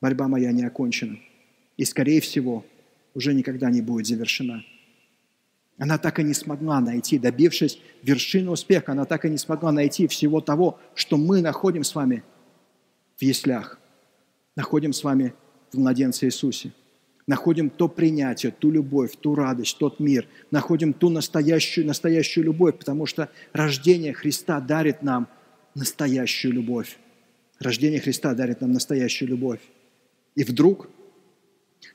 Борьба 0.00 0.28
моя 0.28 0.52
не 0.52 0.64
окончена. 0.64 1.18
И, 1.76 1.84
скорее 1.84 2.20
всего, 2.20 2.64
уже 3.14 3.34
никогда 3.34 3.70
не 3.70 3.82
будет 3.82 4.06
завершена. 4.06 4.64
Она 5.78 5.98
так 5.98 6.18
и 6.18 6.22
не 6.22 6.34
смогла 6.34 6.80
найти, 6.80 7.18
добившись 7.18 7.78
вершины 8.02 8.50
успеха, 8.50 8.92
она 8.92 9.04
так 9.04 9.24
и 9.24 9.30
не 9.30 9.36
смогла 9.36 9.72
найти 9.72 10.06
всего 10.06 10.40
того, 10.40 10.78
что 10.94 11.16
мы 11.16 11.42
находим 11.42 11.84
с 11.84 11.94
вами 11.94 12.22
в 13.16 13.22
яслях, 13.22 13.78
находим 14.54 14.92
с 14.92 15.04
вами 15.04 15.34
в 15.72 15.78
младенце 15.78 16.26
Иисусе. 16.26 16.72
Находим 17.26 17.70
то 17.70 17.88
принятие, 17.88 18.52
ту 18.52 18.70
любовь, 18.70 19.16
ту 19.20 19.34
радость, 19.34 19.78
тот 19.78 19.98
мир. 19.98 20.28
Находим 20.52 20.92
ту 20.92 21.10
настоящую, 21.10 21.86
настоящую 21.86 22.44
любовь, 22.44 22.78
потому 22.78 23.04
что 23.04 23.30
рождение 23.52 24.12
Христа 24.12 24.60
дарит 24.60 25.02
нам 25.02 25.26
настоящую 25.74 26.54
любовь. 26.54 26.98
Рождение 27.58 28.00
Христа 28.00 28.32
дарит 28.34 28.60
нам 28.60 28.72
настоящую 28.72 29.30
любовь. 29.30 29.60
И 30.36 30.44
вдруг 30.44 30.88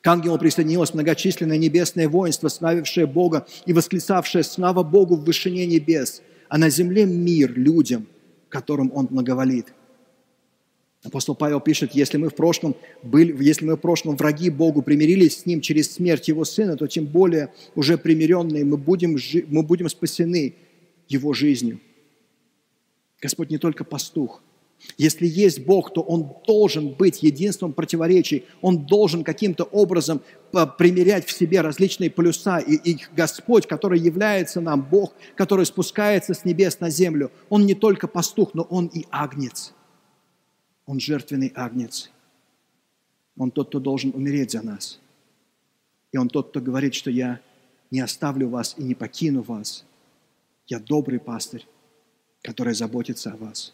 к 0.02 0.08
ангелу 0.08 0.38
присоединилось 0.38 0.94
многочисленное 0.94 1.58
небесное 1.58 2.10
воинство, 2.10 2.50
славившее 2.50 3.06
Бога 3.06 3.48
и 3.66 3.72
восклицавшее 3.72 4.44
«Слава 4.44 4.84
Богу 4.84 5.16
в 5.16 5.24
вышине 5.24 5.66
небес!» 5.66 6.22
А 6.50 6.58
на 6.58 6.70
земле 6.70 7.06
мир 7.06 7.54
людям, 7.58 8.08
которым 8.50 8.92
Он 8.94 9.06
благоволит. 9.06 9.68
Апостол 11.04 11.34
Павел 11.34 11.62
пишет, 11.62 11.94
если 11.94 12.18
мы 12.18 12.30
в 12.30 12.36
прошлом 12.36 12.76
были, 13.02 13.44
если 13.44 13.66
мы 13.66 13.76
в 13.76 13.80
прошлом 13.80 14.18
враги 14.18 14.50
Богу 14.50 14.82
примирились 14.82 15.40
с 15.40 15.46
Ним 15.46 15.62
через 15.62 15.94
смерть 15.94 16.28
Его 16.28 16.44
Сына, 16.44 16.78
то 16.78 16.88
тем 16.88 17.06
более 17.06 17.54
уже 17.76 17.98
примиренные 17.98 18.66
мы 18.66 18.78
будем, 18.78 19.18
мы 19.48 19.64
будем 19.64 19.88
спасены 19.88 20.56
Его 21.08 21.34
жизнью. 21.34 21.80
Господь 23.20 23.50
не 23.50 23.58
только 23.60 23.84
пастух– 23.84 24.44
если 24.98 25.26
есть 25.26 25.66
Бог, 25.66 25.94
то 25.94 26.02
Он 26.02 26.36
должен 26.46 26.90
быть 26.90 27.24
единством 27.24 27.74
противоречий. 27.74 28.46
Он 28.62 28.86
должен 28.86 29.24
каким-то 29.24 29.64
образом 29.64 30.22
примерять 30.78 31.26
в 31.26 31.32
себе 31.32 31.62
различные 31.62 32.10
полюса. 32.10 32.60
И, 32.60 32.76
и 32.76 33.00
Господь, 33.16 33.68
который 33.68 34.00
является 34.00 34.62
нам, 34.62 34.82
Бог, 34.82 35.14
который 35.36 35.66
спускается 35.66 36.34
с 36.34 36.46
небес 36.46 36.80
на 36.80 36.90
землю, 36.90 37.32
Он 37.50 37.66
не 37.66 37.74
только 37.74 38.08
пастух, 38.08 38.54
но 38.54 38.64
Он 38.64 38.88
и 38.88 39.06
агнец. 39.12 39.74
Он 40.86 41.00
жертвенный 41.00 41.52
агнец. 41.56 42.12
Он 43.38 43.50
тот, 43.50 43.70
кто 43.70 43.80
должен 43.80 44.12
умереть 44.14 44.52
за 44.52 44.62
нас. 44.62 45.00
И 46.12 46.18
Он 46.18 46.28
тот, 46.28 46.50
кто 46.50 46.60
говорит, 46.60 46.94
что 46.94 47.10
я 47.10 47.40
не 47.92 48.02
оставлю 48.02 48.50
вас 48.50 48.76
и 48.78 48.84
не 48.84 48.96
покину 48.96 49.42
вас. 49.42 49.86
Я 50.68 50.80
добрый 50.80 51.20
пастырь, 51.20 51.66
который 52.42 52.74
заботится 52.74 53.32
о 53.32 53.38
вас. 53.38 53.74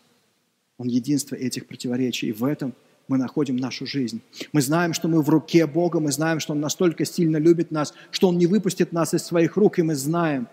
Он 0.77 0.87
единство 0.87 1.35
этих 1.35 1.67
противоречий. 1.67 2.27
И 2.27 2.33
в 2.33 2.43
этом 2.43 2.73
мы 3.07 3.17
находим 3.17 3.55
нашу 3.55 3.85
жизнь. 3.85 4.21
Мы 4.51 4.61
знаем, 4.61 4.93
что 4.93 5.07
мы 5.07 5.21
в 5.21 5.29
руке 5.29 5.65
Бога, 5.65 5.99
мы 5.99 6.11
знаем, 6.11 6.39
что 6.39 6.53
Он 6.53 6.59
настолько 6.59 7.05
сильно 7.05 7.37
любит 7.37 7.71
нас, 7.71 7.93
что 8.11 8.29
Он 8.29 8.37
не 8.37 8.47
выпустит 8.47 8.91
нас 8.91 9.13
из 9.13 9.23
своих 9.23 9.55
рук, 9.55 9.79
и 9.79 9.83
мы 9.83 9.95
знаем, 9.95 10.47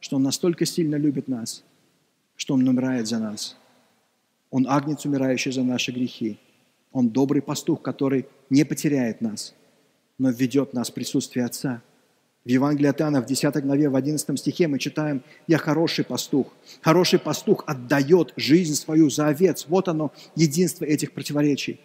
что 0.00 0.16
Он 0.16 0.22
настолько 0.22 0.66
сильно 0.66 0.96
любит 0.96 1.28
нас, 1.28 1.64
что 2.36 2.54
Он 2.54 2.66
умирает 2.68 3.08
за 3.08 3.18
нас. 3.18 3.56
Он 4.50 4.66
агнец, 4.68 5.04
умирающий 5.04 5.50
за 5.50 5.62
наши 5.62 5.92
грехи. 5.92 6.38
Он 6.92 7.08
добрый 7.08 7.42
пастух, 7.42 7.82
который 7.82 8.26
не 8.50 8.64
потеряет 8.64 9.20
нас, 9.20 9.54
но 10.18 10.30
введет 10.30 10.74
нас 10.74 10.90
в 10.90 10.94
присутствие 10.94 11.46
Отца– 11.46 11.82
в 12.44 12.48
Евангелии 12.48 12.88
от 12.88 13.00
Иоанна 13.00 13.22
в 13.22 13.26
10 13.26 13.56
главе, 13.62 13.88
в 13.88 13.96
11 13.96 14.38
стихе 14.38 14.68
мы 14.68 14.78
читаем 14.78 15.22
«Я 15.46 15.56
хороший 15.56 16.04
пастух». 16.04 16.52
Хороший 16.82 17.18
пастух 17.18 17.64
отдает 17.66 18.34
жизнь 18.36 18.74
свою 18.74 19.08
за 19.08 19.28
овец. 19.28 19.64
Вот 19.68 19.88
оно, 19.88 20.12
единство 20.36 20.84
этих 20.84 21.12
противоречий. 21.12 21.80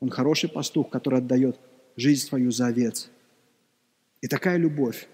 Он 0.00 0.10
хороший 0.10 0.48
пастух, 0.48 0.90
который 0.90 1.20
отдает 1.20 1.60
жизнь 1.96 2.26
свою 2.26 2.50
за 2.50 2.66
овец. 2.66 3.08
И 4.20 4.26
такая 4.26 4.56
любовь, 4.56 5.06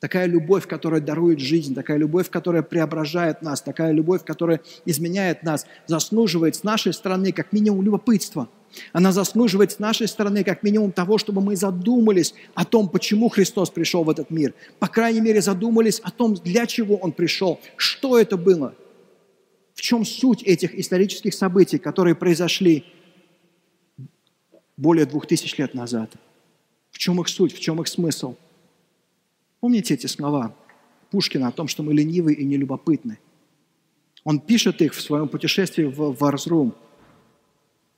такая 0.00 0.26
любовь, 0.26 0.66
которая 0.66 1.02
дарует 1.02 1.38
жизнь, 1.38 1.74
такая 1.74 1.98
любовь, 1.98 2.30
которая 2.30 2.62
преображает 2.62 3.42
нас, 3.42 3.60
такая 3.60 3.92
любовь, 3.92 4.24
которая 4.24 4.62
изменяет 4.86 5.42
нас, 5.42 5.66
заслуживает 5.86 6.56
с 6.56 6.62
нашей 6.62 6.94
стороны 6.94 7.32
как 7.32 7.52
минимум 7.52 7.82
любопытства– 7.82 8.48
она 8.92 9.12
заслуживает 9.12 9.72
с 9.72 9.78
нашей 9.78 10.08
стороны 10.08 10.44
как 10.44 10.62
минимум 10.62 10.92
того, 10.92 11.18
чтобы 11.18 11.40
мы 11.40 11.56
задумались 11.56 12.34
о 12.54 12.64
том, 12.64 12.88
почему 12.88 13.28
Христос 13.28 13.70
пришел 13.70 14.04
в 14.04 14.10
этот 14.10 14.30
мир. 14.30 14.54
По 14.78 14.88
крайней 14.88 15.20
мере, 15.20 15.40
задумались 15.40 16.00
о 16.00 16.10
том, 16.10 16.34
для 16.34 16.66
чего 16.66 16.96
Он 16.96 17.12
пришел, 17.12 17.60
что 17.76 18.18
это 18.18 18.36
было, 18.36 18.74
в 19.74 19.80
чем 19.80 20.04
суть 20.04 20.42
этих 20.42 20.74
исторических 20.74 21.34
событий, 21.34 21.78
которые 21.78 22.14
произошли 22.14 22.84
более 24.76 25.06
двух 25.06 25.26
тысяч 25.26 25.56
лет 25.58 25.74
назад. 25.74 26.12
В 26.90 26.98
чем 26.98 27.20
их 27.20 27.28
суть, 27.28 27.52
в 27.52 27.60
чем 27.60 27.80
их 27.80 27.88
смысл? 27.88 28.36
Помните 29.60 29.94
эти 29.94 30.06
слова 30.06 30.54
Пушкина 31.10 31.48
о 31.48 31.52
том, 31.52 31.68
что 31.68 31.82
мы 31.82 31.94
ленивы 31.94 32.32
и 32.32 32.44
нелюбопытны? 32.44 33.18
Он 34.24 34.40
пишет 34.40 34.82
их 34.82 34.94
в 34.94 35.00
своем 35.00 35.28
путешествии 35.28 35.84
в 35.84 36.12
Варзрум– 36.12 36.74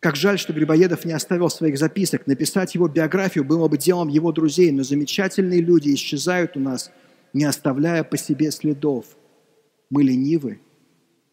как 0.01 0.17
жаль, 0.17 0.39
что 0.39 0.55
Грибоедов 0.55 1.05
не 1.05 1.13
оставил 1.13 1.51
своих 1.51 1.79
записок. 1.79 2.27
Написать 2.27 2.75
его 2.75 2.89
биографию 2.89 3.45
было 3.45 3.69
бы 3.69 3.77
делом 3.77 4.09
его 4.09 4.33
друзей, 4.33 4.73
но 4.73 4.83
замечательные 4.83 5.61
люди 5.61 5.95
исчезают 5.95 6.57
у 6.57 6.61
нас, 6.61 6.91
не 7.35 7.45
оставляя 7.45 8.03
по 8.03 8.17
себе 8.17 8.51
следов. 8.51 9.05
Мы 9.91 10.03
ленивы 10.03 10.61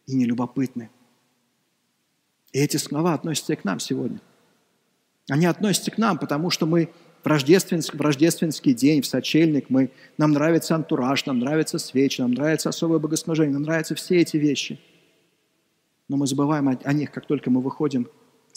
и 0.06 0.14
нелюбопытны. 0.14 0.90
И 2.52 2.58
эти 2.58 2.76
слова 2.76 3.14
относятся 3.14 3.54
и 3.54 3.56
к 3.56 3.64
нам 3.64 3.80
сегодня. 3.80 4.20
Они 5.30 5.46
относятся 5.46 5.90
к 5.90 5.98
нам, 5.98 6.18
потому 6.18 6.50
что 6.50 6.66
мы 6.66 6.90
в 7.22 7.26
рождественский, 7.26 7.98
в 7.98 8.02
рождественский 8.02 8.74
день, 8.74 9.00
в 9.00 9.06
сочельник, 9.06 9.70
мы, 9.70 9.90
нам 10.18 10.32
нравится 10.32 10.74
антураж, 10.74 11.24
нам 11.26 11.38
нравятся 11.38 11.78
свечи, 11.78 12.20
нам 12.20 12.32
нравится 12.32 12.68
особое 12.68 12.98
богослужение, 12.98 13.54
нам 13.54 13.62
нравятся 13.62 13.94
все 13.94 14.20
эти 14.20 14.36
вещи. 14.36 14.78
Но 16.08 16.16
мы 16.16 16.26
забываем 16.26 16.68
о, 16.68 16.78
о 16.84 16.92
них, 16.92 17.10
как 17.10 17.26
только 17.26 17.50
мы 17.50 17.60
выходим 17.60 18.08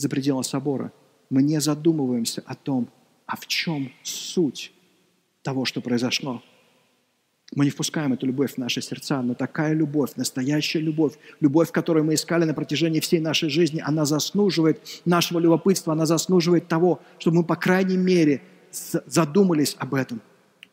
за 0.01 0.09
пределы 0.09 0.43
собора, 0.43 0.91
мы 1.29 1.43
не 1.43 1.61
задумываемся 1.61 2.43
о 2.45 2.55
том, 2.55 2.89
а 3.25 3.37
в 3.37 3.47
чем 3.47 3.91
суть 4.03 4.73
того, 5.43 5.65
что 5.65 5.79
произошло. 5.81 6.41
Мы 7.53 7.65
не 7.65 7.71
впускаем 7.71 8.13
эту 8.13 8.25
любовь 8.25 8.53
в 8.53 8.57
наши 8.57 8.81
сердца, 8.81 9.21
но 9.21 9.33
такая 9.33 9.73
любовь, 9.73 10.11
настоящая 10.15 10.79
любовь, 10.79 11.13
любовь, 11.41 11.71
которую 11.71 12.05
мы 12.05 12.13
искали 12.13 12.45
на 12.45 12.53
протяжении 12.53 13.01
всей 13.01 13.19
нашей 13.19 13.49
жизни, 13.49 13.81
она 13.85 14.05
заслуживает 14.05 14.81
нашего 15.05 15.39
любопытства, 15.39 15.93
она 15.93 16.05
заслуживает 16.05 16.67
того, 16.67 17.01
чтобы 17.19 17.37
мы, 17.37 17.43
по 17.43 17.57
крайней 17.57 17.97
мере, 17.97 18.41
задумались 18.71 19.75
об 19.77 19.93
этом. 19.95 20.21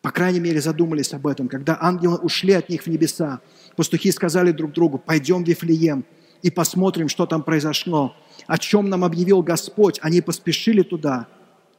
По 0.03 0.13
крайней 0.13 0.39
мере, 0.39 0.61
задумались 0.61 1.13
об 1.13 1.27
этом. 1.27 1.49
Когда 1.49 1.77
ангелы 1.81 2.17
ушли 2.19 2.53
от 2.53 2.69
них 2.69 2.83
в 2.83 2.87
небеса, 2.87 3.41
пастухи 3.75 4.13
сказали 4.13 4.53
друг 4.53 4.73
другу, 4.73 4.99
пойдем 4.99 5.45
в 5.45 5.49
Вифлеем 5.49 6.05
и 6.43 6.51
посмотрим, 6.51 7.09
что 7.09 7.27
там 7.27 7.43
произошло 7.43 8.15
о 8.49 8.57
чем 8.57 8.89
нам 8.89 9.05
объявил 9.05 9.43
Господь, 9.43 9.99
они 10.01 10.23
поспешили 10.23 10.83
туда 10.83 11.29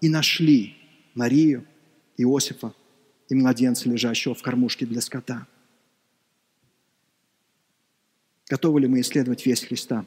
и 0.01 0.07
нашли 0.07 0.77
Марию, 1.15 1.65
Иосифа 2.15 2.73
и 3.27 3.33
младенца, 3.35 3.89
лежащего 3.89 4.35
в 4.35 4.41
кормушке 4.43 4.85
для 4.85 5.01
скота. 5.01 5.47
Готовы 8.47 8.81
ли 8.81 8.87
мы 8.87 9.01
исследовать 9.01 9.45
весь 9.45 9.63
Христа? 9.63 10.05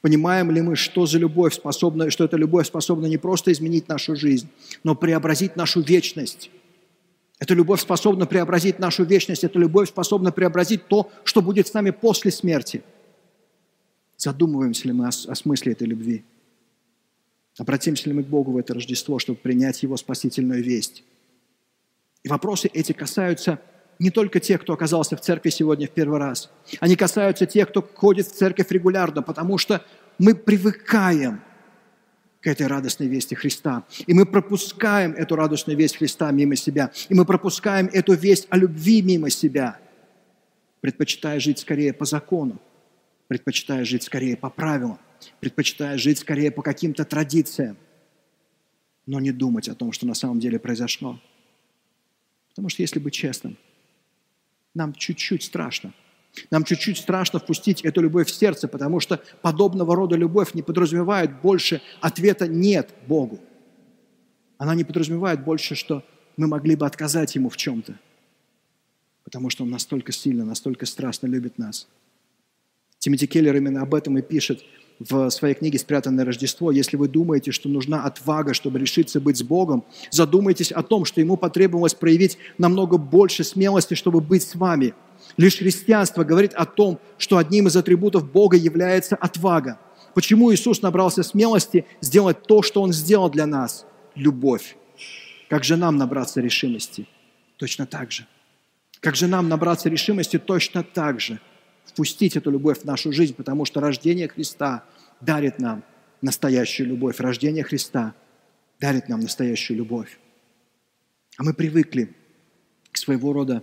Понимаем 0.00 0.50
ли 0.50 0.62
мы, 0.62 0.74
что 0.74 1.04
за 1.04 1.18
любовь 1.18 1.54
способна, 1.54 2.08
что 2.08 2.24
эта 2.24 2.38
любовь 2.38 2.66
способна 2.66 3.04
не 3.04 3.18
просто 3.18 3.52
изменить 3.52 3.86
нашу 3.86 4.16
жизнь, 4.16 4.48
но 4.84 4.94
преобразить 4.94 5.54
нашу 5.54 5.82
вечность? 5.82 6.50
Эта 7.38 7.52
любовь 7.52 7.82
способна 7.82 8.24
преобразить 8.24 8.78
нашу 8.78 9.04
вечность, 9.04 9.44
эта 9.44 9.58
любовь 9.58 9.90
способна 9.90 10.32
преобразить 10.32 10.88
то, 10.88 11.10
что 11.24 11.42
будет 11.42 11.66
с 11.66 11.74
нами 11.74 11.90
после 11.90 12.30
смерти. 12.30 12.82
Задумываемся 14.24 14.88
ли 14.88 14.94
мы 14.94 15.04
о, 15.04 15.08
о 15.08 15.34
смысле 15.34 15.72
этой 15.72 15.86
любви? 15.86 16.24
Обратимся 17.58 18.08
ли 18.08 18.14
мы 18.14 18.24
к 18.24 18.26
Богу 18.26 18.52
в 18.52 18.56
это 18.56 18.72
Рождество, 18.72 19.18
чтобы 19.18 19.38
принять 19.38 19.82
Его 19.82 19.98
спасительную 19.98 20.64
весть? 20.64 21.04
И 22.22 22.28
вопросы 22.30 22.70
эти 22.72 22.92
касаются 22.92 23.60
не 23.98 24.10
только 24.10 24.40
тех, 24.40 24.62
кто 24.62 24.72
оказался 24.72 25.18
в 25.18 25.20
церкви 25.20 25.50
сегодня 25.50 25.86
в 25.86 25.90
первый 25.90 26.18
раз. 26.18 26.50
Они 26.80 26.96
касаются 26.96 27.44
тех, 27.44 27.68
кто 27.68 27.82
ходит 27.82 28.26
в 28.26 28.32
церковь 28.32 28.70
регулярно, 28.70 29.20
потому 29.20 29.58
что 29.58 29.84
мы 30.18 30.34
привыкаем 30.34 31.42
к 32.40 32.46
этой 32.46 32.66
радостной 32.66 33.08
вести 33.08 33.34
Христа. 33.34 33.84
И 34.06 34.14
мы 34.14 34.24
пропускаем 34.24 35.12
эту 35.12 35.36
радостную 35.36 35.76
весть 35.76 35.98
Христа 35.98 36.30
мимо 36.30 36.56
себя. 36.56 36.92
И 37.10 37.14
мы 37.14 37.26
пропускаем 37.26 37.90
эту 37.92 38.14
весть 38.14 38.46
о 38.48 38.56
любви 38.56 39.02
мимо 39.02 39.28
себя, 39.28 39.78
предпочитая 40.80 41.40
жить 41.40 41.58
скорее 41.58 41.92
по 41.92 42.06
закону, 42.06 42.58
предпочитая 43.28 43.84
жить 43.84 44.02
скорее 44.02 44.36
по 44.36 44.50
правилам, 44.50 44.98
предпочитая 45.40 45.98
жить 45.98 46.18
скорее 46.18 46.50
по 46.50 46.62
каким-то 46.62 47.04
традициям, 47.04 47.76
но 49.06 49.20
не 49.20 49.32
думать 49.32 49.68
о 49.68 49.74
том, 49.74 49.92
что 49.92 50.06
на 50.06 50.14
самом 50.14 50.40
деле 50.40 50.58
произошло. 50.58 51.20
Потому 52.50 52.68
что, 52.68 52.82
если 52.82 52.98
быть 52.98 53.14
честным, 53.14 53.56
нам 54.74 54.94
чуть-чуть 54.94 55.42
страшно. 55.42 55.92
Нам 56.50 56.64
чуть-чуть 56.64 56.98
страшно 56.98 57.38
впустить 57.38 57.82
эту 57.82 58.00
любовь 58.00 58.28
в 58.28 58.34
сердце, 58.34 58.66
потому 58.66 59.00
что 59.00 59.22
подобного 59.40 59.94
рода 59.94 60.16
любовь 60.16 60.54
не 60.54 60.62
подразумевает 60.62 61.40
больше 61.40 61.80
ответа 62.00 62.48
«нет» 62.48 62.90
Богу. 63.06 63.40
Она 64.58 64.74
не 64.74 64.84
подразумевает 64.84 65.44
больше, 65.44 65.74
что 65.74 66.04
мы 66.36 66.46
могли 66.46 66.74
бы 66.74 66.86
отказать 66.86 67.34
Ему 67.34 67.48
в 67.48 67.56
чем-то, 67.56 67.98
потому 69.22 69.50
что 69.50 69.62
Он 69.62 69.70
настолько 69.70 70.10
сильно, 70.10 70.44
настолько 70.44 70.86
страстно 70.86 71.28
любит 71.28 71.58
нас. 71.58 71.88
Тимоти 73.04 73.26
Келлер 73.26 73.54
именно 73.54 73.82
об 73.82 73.94
этом 73.94 74.16
и 74.16 74.22
пишет 74.22 74.62
в 74.98 75.28
своей 75.28 75.54
книге 75.54 75.78
«Спрятанное 75.78 76.24
Рождество». 76.24 76.70
Если 76.70 76.96
вы 76.96 77.06
думаете, 77.06 77.52
что 77.52 77.68
нужна 77.68 78.02
отвага, 78.02 78.54
чтобы 78.54 78.78
решиться 78.78 79.20
быть 79.20 79.36
с 79.36 79.42
Богом, 79.42 79.84
задумайтесь 80.10 80.72
о 80.72 80.82
том, 80.82 81.04
что 81.04 81.20
Ему 81.20 81.36
потребовалось 81.36 81.92
проявить 81.92 82.38
намного 82.56 82.96
больше 82.96 83.44
смелости, 83.44 83.92
чтобы 83.92 84.22
быть 84.22 84.42
с 84.42 84.54
вами. 84.54 84.94
Лишь 85.36 85.58
христианство 85.58 86.24
говорит 86.24 86.54
о 86.54 86.64
том, 86.64 86.98
что 87.18 87.36
одним 87.36 87.66
из 87.66 87.76
атрибутов 87.76 88.32
Бога 88.32 88.56
является 88.56 89.16
отвага. 89.16 89.78
Почему 90.14 90.50
Иисус 90.54 90.80
набрался 90.80 91.22
смелости 91.22 91.84
сделать 92.00 92.44
то, 92.44 92.62
что 92.62 92.80
Он 92.80 92.94
сделал 92.94 93.28
для 93.28 93.44
нас? 93.44 93.84
Любовь. 94.14 94.78
Как 95.50 95.62
же 95.62 95.76
нам 95.76 95.98
набраться 95.98 96.40
решимости? 96.40 97.06
Точно 97.58 97.84
так 97.84 98.12
же. 98.12 98.26
Как 99.00 99.14
же 99.14 99.26
нам 99.26 99.50
набраться 99.50 99.90
решимости? 99.90 100.38
Точно 100.38 100.82
так 100.82 101.20
же– 101.20 101.38
впустить 101.84 102.36
эту 102.36 102.50
любовь 102.50 102.80
в 102.80 102.84
нашу 102.84 103.12
жизнь, 103.12 103.34
потому 103.34 103.64
что 103.64 103.80
рождение 103.80 104.28
Христа 104.28 104.84
дарит 105.20 105.58
нам 105.58 105.84
настоящую 106.20 106.88
любовь. 106.88 107.20
Рождение 107.20 107.64
Христа 107.64 108.14
дарит 108.80 109.08
нам 109.08 109.20
настоящую 109.20 109.78
любовь. 109.78 110.18
А 111.36 111.42
мы 111.42 111.54
привыкли 111.54 112.14
к 112.90 112.96
своего 112.96 113.32
рода 113.32 113.62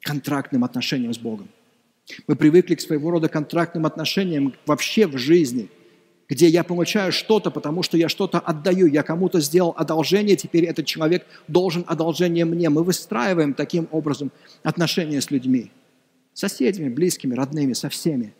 контрактным 0.00 0.64
отношениям 0.64 1.12
с 1.12 1.18
Богом. 1.18 1.48
Мы 2.26 2.36
привыкли 2.36 2.74
к 2.74 2.80
своего 2.80 3.10
рода 3.10 3.28
контрактным 3.28 3.86
отношениям 3.86 4.54
вообще 4.66 5.06
в 5.06 5.16
жизни, 5.16 5.68
где 6.28 6.48
я 6.48 6.64
получаю 6.64 7.12
что-то, 7.12 7.50
потому 7.50 7.82
что 7.82 7.96
я 7.96 8.08
что-то 8.08 8.38
отдаю, 8.38 8.86
я 8.86 9.02
кому-то 9.02 9.40
сделал 9.40 9.74
одолжение, 9.76 10.36
теперь 10.36 10.64
этот 10.64 10.86
человек 10.86 11.26
должен 11.48 11.84
одолжение 11.86 12.44
мне. 12.44 12.68
Мы 12.70 12.82
выстраиваем 12.82 13.54
таким 13.54 13.88
образом 13.90 14.32
отношения 14.62 15.20
с 15.20 15.30
людьми 15.30 15.70
соседями, 16.34 16.88
близкими, 16.88 17.34
родными, 17.34 17.72
со 17.72 17.88
всеми. 17.88 18.34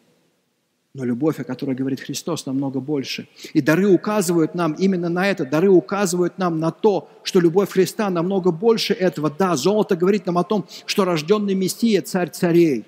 Но 0.93 1.05
любовь, 1.05 1.39
о 1.39 1.45
которой 1.45 1.77
говорит 1.77 2.01
Христос, 2.01 2.47
намного 2.47 2.81
больше. 2.81 3.29
И 3.53 3.61
дары 3.61 3.87
указывают 3.87 4.57
нам 4.57 4.73
именно 4.73 5.09
на 5.09 5.29
это. 5.29 5.47
Дары 5.47 5.71
указывают 5.71 6.37
нам 6.37 6.59
на 6.59 6.73
то, 6.73 7.09
что 7.23 7.39
любовь 7.39 7.71
Христа 7.71 8.11
намного 8.11 8.51
больше 8.51 8.93
этого. 8.93 9.31
Да, 9.31 9.55
золото 9.55 9.95
говорит 9.95 10.27
нам 10.27 10.37
о 10.39 10.43
том, 10.43 10.67
что 10.87 11.05
рожденный 11.05 11.55
Мессия– 11.55 12.03
царь 12.03 12.31
царей. 12.31 12.85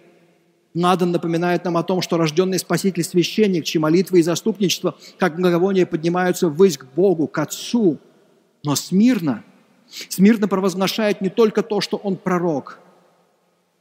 Надан 0.75 1.12
напоминает 1.12 1.65
нам 1.65 1.77
о 1.77 1.85
том, 1.85 2.03
что 2.03 2.17
рожденный 2.17 2.59
Спаситель– 2.59 3.05
священник, 3.05 3.65
чьи 3.65 3.81
молитвы 3.81 4.19
и 4.19 4.23
заступничество, 4.23 4.97
как 5.19 5.37
благовоние, 5.37 5.87
поднимаются 5.87 6.49
ввысь 6.49 6.79
к 6.79 6.87
Богу, 6.97 7.29
к 7.29 7.38
Отцу. 7.38 7.99
Но 8.65 8.75
смирно, 8.75 9.45
смирно 10.09 10.49
провозглашает 10.49 11.21
не 11.21 11.29
только 11.29 11.62
то, 11.62 11.81
что 11.81 11.99
он 11.99 12.17
пророк– 12.17 12.81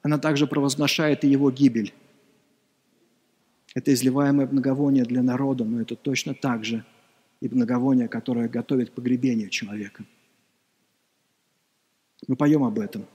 она 0.02 0.18
также 0.18 0.48
провозглашает 0.48 1.24
и 1.24 1.28
его 1.28 1.52
гибель. 1.52 1.94
Это 3.74 3.94
изливаемое 3.94 4.48
благовоние 4.48 5.06
для 5.06 5.22
народа, 5.22 5.64
но 5.64 5.82
это 5.82 5.96
точно 5.96 6.34
так 6.34 6.66
же 6.66 6.84
и 7.40 7.48
благовоние, 7.48 8.08
которое 8.08 8.50
готовит 8.50 8.92
погребение 8.92 9.50
человека. 9.50 10.04
Мы 12.28 12.36
поем 12.36 12.64
об 12.64 12.80
этом. 12.80 13.06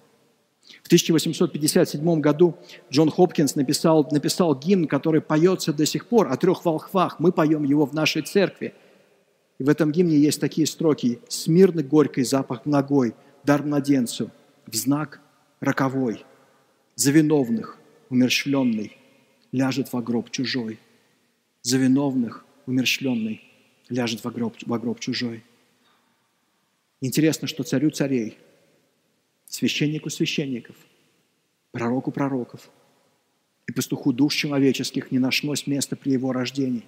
В 0.82 0.86
1857 0.86 2.20
году 2.20 2.56
Джон 2.90 3.10
Хопкинс 3.10 3.54
написал, 3.54 4.08
написал 4.10 4.58
гимн, 4.58 4.88
который 4.88 5.20
поется 5.20 5.72
до 5.72 5.86
сих 5.86 6.06
пор 6.06 6.28
о 6.28 6.36
трех 6.36 6.64
волхвах. 6.64 7.20
Мы 7.20 7.30
поем 7.30 7.62
его 7.62 7.86
в 7.86 7.94
нашей 7.94 8.22
церкви. 8.22 8.74
И 9.58 9.64
в 9.64 9.68
этом 9.68 9.92
гимне 9.92 10.18
есть 10.18 10.40
такие 10.40 10.66
строки 10.66 11.20
«Смирный 11.28 11.84
горький 11.84 12.24
запах 12.24 12.66
ногой, 12.66 13.14
дар 13.44 13.62
младенцу, 13.62 14.30
в 14.66 14.74
знак 14.74 15.20
роковой» 15.60 16.25
за 16.96 17.10
виновных 17.10 17.78
умерщвленный 18.08 18.96
ляжет 19.52 19.92
во 19.92 20.02
гроб 20.02 20.30
чужой. 20.30 20.80
За 21.62 21.76
виновных 21.76 22.44
умерщвленный 22.64 23.42
ляжет 23.88 24.24
во 24.24 24.30
гроб, 24.30 24.56
во 24.62 24.78
гроб 24.78 24.98
чужой. 24.98 25.44
Интересно, 27.02 27.46
что 27.46 27.62
царю 27.62 27.90
царей, 27.90 28.38
священнику 29.44 30.08
священников, 30.08 30.76
пророку 31.70 32.10
пророков 32.10 32.70
и 33.66 33.72
пастуху 33.72 34.12
душ 34.12 34.34
человеческих 34.34 35.10
не 35.10 35.18
нашлось 35.18 35.66
места 35.66 35.96
при 35.96 36.12
его 36.12 36.32
рождении. 36.32 36.86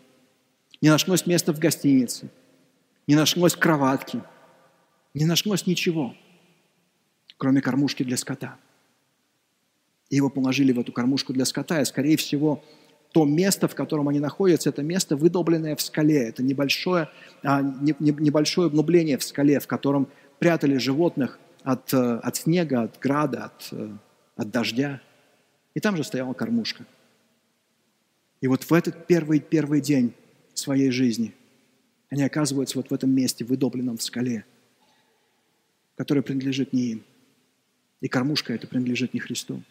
Не 0.80 0.88
нашлось 0.88 1.26
места 1.26 1.52
в 1.52 1.58
гостинице, 1.58 2.30
не 3.06 3.14
нашлось 3.14 3.56
кроватки, 3.56 4.22
не 5.12 5.26
нашлось 5.26 5.66
ничего, 5.66 6.16
кроме 7.36 7.60
кормушки 7.60 8.04
для 8.04 8.16
скота– 8.16 8.58
и 10.10 10.16
его 10.16 10.30
положили 10.30 10.72
в 10.72 10.80
эту 10.80 10.92
кормушку 10.92 11.32
для 11.32 11.44
скота, 11.44 11.80
и, 11.80 11.84
скорее 11.84 12.16
всего, 12.16 12.62
то 13.12 13.24
место, 13.24 13.68
в 13.68 13.74
котором 13.74 14.08
они 14.08 14.20
находятся, 14.20 14.68
это 14.68 14.82
место, 14.82 15.16
выдолбленное 15.16 15.76
в 15.76 15.82
скале. 15.82 16.28
Это 16.28 16.42
небольшое, 16.42 17.08
а, 17.42 17.62
не, 17.62 17.94
не, 17.98 18.12
небольшое 18.12 18.68
углубление 18.68 19.16
в 19.16 19.24
скале, 19.24 19.60
в 19.60 19.66
котором 19.66 20.08
прятали 20.38 20.76
животных 20.76 21.38
от, 21.62 21.92
э, 21.92 21.96
от 21.96 22.36
снега, 22.36 22.82
от 22.82 22.98
града, 22.98 23.44
от, 23.46 23.68
э, 23.72 23.90
от 24.36 24.50
дождя. 24.50 25.00
И 25.74 25.80
там 25.80 25.96
же 25.96 26.04
стояла 26.04 26.34
кормушка. 26.34 26.84
И 28.40 28.46
вот 28.46 28.64
в 28.64 28.72
этот 28.72 29.06
первый, 29.06 29.40
первый 29.40 29.80
день 29.80 30.14
своей 30.54 30.90
жизни 30.90 31.34
они 32.10 32.22
оказываются 32.22 32.78
вот 32.78 32.90
в 32.90 32.94
этом 32.94 33.10
месте, 33.10 33.44
выдобленном 33.44 33.96
в 33.96 34.02
скале, 34.02 34.44
которое 35.96 36.22
принадлежит 36.22 36.72
не 36.72 36.92
им. 36.92 37.04
И 38.00 38.08
кормушка 38.08 38.52
это 38.54 38.66
принадлежит 38.66 39.12
не 39.12 39.20
Христу. 39.20 39.62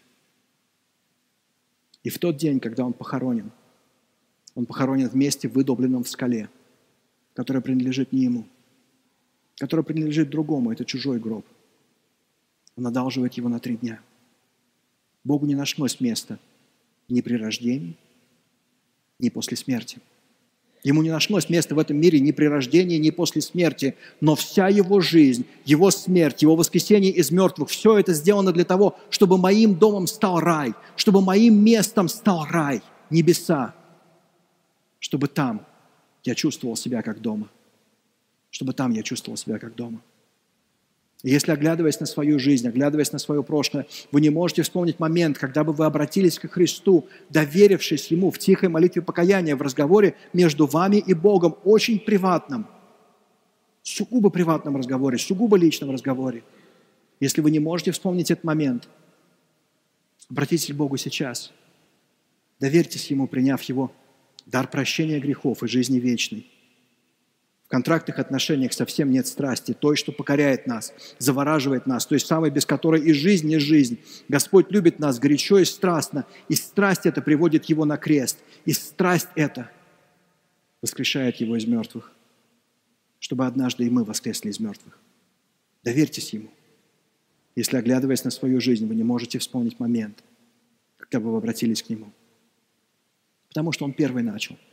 И 2.08 2.10
в 2.10 2.20
тот 2.20 2.38
день, 2.38 2.62
когда 2.62 2.86
он 2.86 2.94
похоронен, 2.94 3.52
он 4.56 4.66
похоронен 4.66 5.10
в 5.10 5.14
месте, 5.14 5.50
выдобленном 5.50 6.06
в 6.06 6.08
скале, 6.08 6.50
которое 7.34 7.60
принадлежит 7.60 8.14
не 8.14 8.22
ему, 8.22 8.48
которое 9.58 9.84
принадлежит 9.84 10.30
другому, 10.30 10.72
это 10.72 10.86
чужой 10.86 11.20
гроб. 11.20 11.46
Он 12.78 12.88
одалживает 12.88 13.34
его 13.34 13.50
на 13.50 13.60
три 13.60 13.76
дня. 13.76 14.00
Богу 15.26 15.46
не 15.48 15.54
нашлось 15.54 16.00
места 16.00 16.40
ни 17.10 17.20
при 17.20 17.36
рождении, 17.36 17.98
ни 19.20 19.28
после 19.28 19.58
смерти. 19.58 20.00
Ему 20.84 21.02
не 21.02 21.10
нашлось 21.10 21.50
места 21.50 21.76
в 21.76 21.80
этом 21.80 21.98
мире 21.98 22.20
ни 22.20 22.32
при 22.32 22.46
рождении, 22.46 22.98
ни 22.98 23.10
после 23.10 23.42
смерти. 23.42 23.96
Но 24.22 24.36
вся 24.36 24.68
его 24.70 25.02
жизнь, 25.02 25.46
его 25.66 25.92
смерть, 25.92 26.42
его 26.42 26.56
воскресение 26.56 27.12
из 27.12 27.32
мертвых, 27.32 27.70
все 27.70 27.98
это 27.98 28.14
сделано 28.14 28.52
для 28.52 28.64
того, 28.64 28.98
чтобы 29.10 29.38
моим 29.38 29.76
домом 29.76 30.08
стал 30.08 30.40
рай, 30.40 30.74
чтобы 30.96 31.22
моим 31.22 31.64
местом 31.64 32.08
стал 32.08 32.46
рай, 32.46 32.82
небеса, 33.10 33.74
чтобы 35.00 35.28
там 35.28 35.66
я 36.24 36.36
чувствовал 36.36 36.76
себя 36.76 37.02
как 37.02 37.22
дома, 37.22 37.50
чтобы 38.50 38.74
там 38.74 38.92
я 38.92 39.04
чувствовал 39.04 39.38
себя 39.38 39.60
как 39.60 39.76
дома. 39.76 40.02
Если, 41.30 41.52
оглядываясь 41.52 42.00
на 42.00 42.06
свою 42.06 42.40
жизнь, 42.40 42.66
оглядываясь 42.70 43.12
на 43.12 43.20
свое 43.20 43.44
прошлое, 43.44 43.86
вы 44.14 44.22
не 44.22 44.30
можете 44.30 44.62
вспомнить 44.62 44.98
момент, 44.98 45.38
когда 45.38 45.66
бы 45.66 45.74
вы 45.74 45.84
обратились 45.84 46.40
к 46.40 46.48
Христу, 46.48 47.10
доверившись 47.30 48.08
Ему 48.08 48.32
в 48.32 48.40
тихой 48.40 48.70
молитве 48.70 49.02
покаяния, 49.02 49.58
в 49.58 49.62
разговоре 49.62 50.16
между 50.32 50.68
вами 50.68 51.04
и 51.06 51.14
Богом, 51.14 51.58
очень 51.66 52.00
приватном, 52.00 52.66
сугубо 53.84 54.30
приватном 54.30 54.78
разговоре, 54.78 55.18
сугубо 55.18 55.58
личном 55.58 55.92
разговоре. 55.92 56.44
Если 57.20 57.42
вы 57.42 57.52
не 57.52 57.60
можете 57.60 57.92
вспомнить 57.92 58.32
этот 58.32 58.46
момент, 58.46 58.88
обратитесь 60.30 60.72
к 60.72 60.78
Богу 60.78 60.96
сейчас. 60.96 61.52
Доверьтесь 62.62 63.12
Ему, 63.12 63.28
приняв 63.28 63.62
Его 63.64 63.92
дар 64.46 64.70
прощения 64.70 65.20
грехов 65.20 65.62
и 65.62 65.68
жизни 65.68 66.00
вечной. 66.00 66.50
В 67.68 67.70
контрактных 67.70 68.18
отношениях 68.18 68.72
совсем 68.72 69.12
нет 69.12 69.28
страсти, 69.28 69.74
той, 69.74 69.98
что 69.98 70.14
покоряет 70.14 70.68
нас, 70.68 70.94
завораживает 71.20 71.86
нас, 71.86 72.06
той 72.06 72.22
самой, 72.22 72.50
без 72.50 72.66
которой 72.66 73.02
и 73.02 73.12
жизнь 73.12 73.46
не 73.46 73.60
жизнь. 73.60 74.00
Господь 74.30 74.72
любит 74.72 75.00
нас 75.00 75.20
горячо 75.20 75.58
и 75.58 75.66
страстно, 75.66 76.26
и 76.48 76.56
страсть 76.56 77.06
эта 77.06 77.22
приводит 77.22 77.66
Его 77.66 77.84
на 77.84 77.98
крест, 77.98 78.40
и 78.64 78.72
страсть 78.72 79.28
эта 79.36 79.70
воскрешает 80.82 81.36
Его 81.38 81.58
из 81.58 81.66
мертвых, 81.66 82.14
чтобы 83.20 83.46
однажды 83.46 83.86
и 83.86 83.90
мы 83.90 84.06
воскресли 84.06 84.50
из 84.50 84.62
мертвых. 84.62 84.98
Доверьтесь 85.84 86.32
Ему. 86.32 86.50
Если, 87.58 87.76
оглядываясь 87.76 88.24
на 88.24 88.32
свою 88.32 88.62
жизнь, 88.62 88.88
вы 88.88 88.96
не 88.96 89.04
можете 89.04 89.40
вспомнить 89.40 89.78
момент, 89.78 90.24
когда 90.96 91.20
вы 91.20 91.36
обратились 91.36 91.84
к 91.84 91.90
Нему. 91.90 92.14
Потому 93.50 93.74
что 93.74 93.84
Он 93.84 93.92
первый 93.92 94.24
начал– 94.24 94.58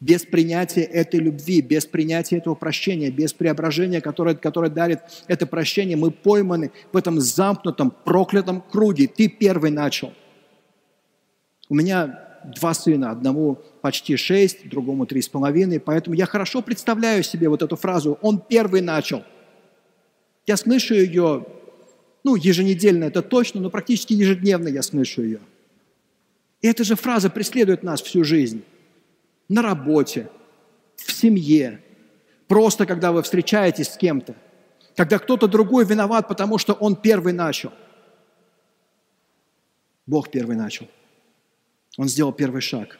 без 0.00 0.24
принятия 0.24 0.82
этой 0.82 1.20
любви, 1.20 1.60
без 1.60 1.86
принятия 1.86 2.36
этого 2.36 2.54
прощения, 2.54 3.10
без 3.10 3.32
преображения, 3.32 4.00
которое, 4.00 4.34
которое 4.34 4.70
дарит 4.70 5.00
это 5.26 5.46
прощение, 5.46 5.96
мы 5.96 6.10
пойманы 6.10 6.70
в 6.92 6.96
этом 6.96 7.20
замкнутом, 7.20 7.92
проклятом 8.04 8.60
круге. 8.60 9.06
Ты 9.06 9.28
первый 9.28 9.70
начал. 9.70 10.12
У 11.68 11.74
меня 11.74 12.28
два 12.44 12.74
сына, 12.74 13.10
одному 13.10 13.58
почти 13.80 14.16
шесть, 14.16 14.68
другому 14.68 15.06
три 15.06 15.22
с 15.22 15.28
половиной, 15.28 15.80
поэтому 15.80 16.14
я 16.14 16.26
хорошо 16.26 16.62
представляю 16.62 17.22
себе 17.22 17.48
вот 17.48 17.62
эту 17.62 17.76
фразу 17.76 18.18
«он 18.20 18.40
первый 18.40 18.80
начал». 18.80 19.22
Я 20.46 20.56
слышу 20.56 20.94
ее, 20.94 21.46
ну, 22.24 22.34
еженедельно 22.34 23.04
это 23.04 23.22
точно, 23.22 23.60
но 23.60 23.70
практически 23.70 24.12
ежедневно 24.12 24.68
я 24.68 24.82
слышу 24.82 25.22
ее. 25.22 25.40
И 26.60 26.66
эта 26.66 26.82
же 26.82 26.96
фраза 26.96 27.30
преследует 27.30 27.84
нас 27.84 28.02
всю 28.02 28.24
жизнь 28.24 28.64
на 29.48 29.62
работе, 29.62 30.28
в 30.96 31.12
семье, 31.12 31.82
просто 32.48 32.86
когда 32.86 33.12
вы 33.12 33.22
встречаетесь 33.22 33.88
с 33.88 33.96
кем-то, 33.96 34.34
когда 34.96 35.18
кто-то 35.18 35.48
другой 35.48 35.84
виноват, 35.84 36.28
потому 36.28 36.58
что 36.58 36.74
он 36.74 36.96
первый 36.96 37.32
начал. 37.32 37.72
Бог 40.06 40.30
первый 40.30 40.56
начал. 40.56 40.88
Он 41.96 42.08
сделал 42.08 42.32
первый 42.32 42.60
шаг. 42.60 42.98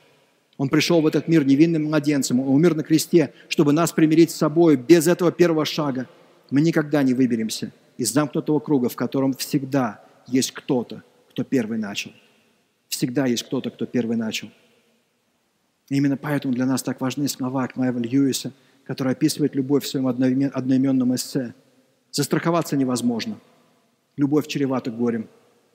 Он 0.58 0.68
пришел 0.68 1.00
в 1.00 1.06
этот 1.06 1.28
мир 1.28 1.44
невинным 1.44 1.84
младенцем, 1.84 2.40
он 2.40 2.48
умер 2.48 2.74
на 2.74 2.82
кресте, 2.82 3.32
чтобы 3.48 3.72
нас 3.72 3.92
примирить 3.92 4.30
с 4.30 4.36
собой. 4.36 4.76
Без 4.76 5.06
этого 5.06 5.32
первого 5.32 5.64
шага 5.64 6.08
мы 6.50 6.60
никогда 6.60 7.02
не 7.02 7.14
выберемся 7.14 7.72
из 7.96 8.12
замкнутого 8.12 8.60
круга, 8.60 8.88
в 8.88 8.96
котором 8.96 9.32
всегда 9.32 10.04
есть 10.26 10.52
кто-то, 10.52 11.02
кто 11.30 11.44
первый 11.44 11.78
начал. 11.78 12.12
Всегда 12.88 13.26
есть 13.26 13.42
кто-то, 13.44 13.70
кто 13.70 13.86
первый 13.86 14.16
начал. 14.16 14.50
Именно 15.88 16.16
поэтому 16.16 16.54
для 16.54 16.66
нас 16.66 16.82
так 16.82 17.00
важны 17.00 17.28
слова 17.28 17.66
Кнайва 17.68 17.98
Льюиса, 17.98 18.52
который 18.84 19.12
описывает 19.12 19.54
любовь 19.54 19.84
в 19.84 19.88
своем 19.88 20.06
одноименном 20.06 21.14
эссе. 21.14 21.54
Застраховаться 22.10 22.76
невозможно. 22.76 23.38
Любовь 24.16 24.46
чревата 24.46 24.90
горем. 24.90 25.28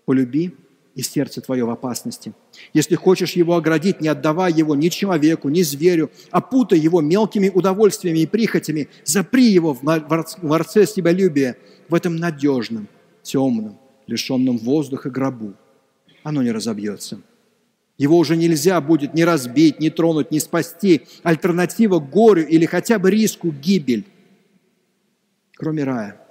Полюби, 0.05 0.55
и 0.97 1.03
сердце 1.03 1.41
твое 1.41 1.63
в 1.63 1.69
опасности. 1.69 2.33
Если 2.73 2.95
хочешь 2.95 3.33
его 3.33 3.55
оградить, 3.55 4.01
не 4.01 4.07
отдавай 4.07 4.51
его 4.51 4.75
ни 4.75 4.89
человеку, 4.89 5.47
ни 5.47 5.61
зверю, 5.61 6.09
а 6.31 6.41
путай 6.41 6.79
его 6.79 7.01
мелкими 7.01 7.49
удовольствиями 7.49 8.19
и 8.19 8.25
прихотями, 8.25 8.89
запри 9.05 9.43
его 9.43 9.75
в 9.75 9.83
дворце 10.41 10.87
себялюбия, 10.87 11.55
в 11.87 11.93
этом 11.93 12.15
надежном, 12.15 12.87
темном, 13.21 13.77
лишенном 14.07 14.57
воздуха 14.57 15.11
гробу. 15.11 15.53
Оно 16.23 16.41
не 16.41 16.51
разобьется. 16.51 17.21
Его 17.97 18.17
уже 18.17 18.35
нельзя 18.35 18.79
будет 18.79 19.13
ни 19.13 19.23
разбить, 19.23 19.79
ни 19.79 19.89
тронуть, 19.89 20.31
ни 20.31 20.39
спасти. 20.39 21.07
Альтернатива 21.23 21.99
горю 21.99 22.45
или 22.45 22.65
хотя 22.65 22.99
бы 22.99 23.09
риску 23.09 23.51
гибель. 23.51 24.05
Кроме 25.55 25.83
рая, 25.83 26.21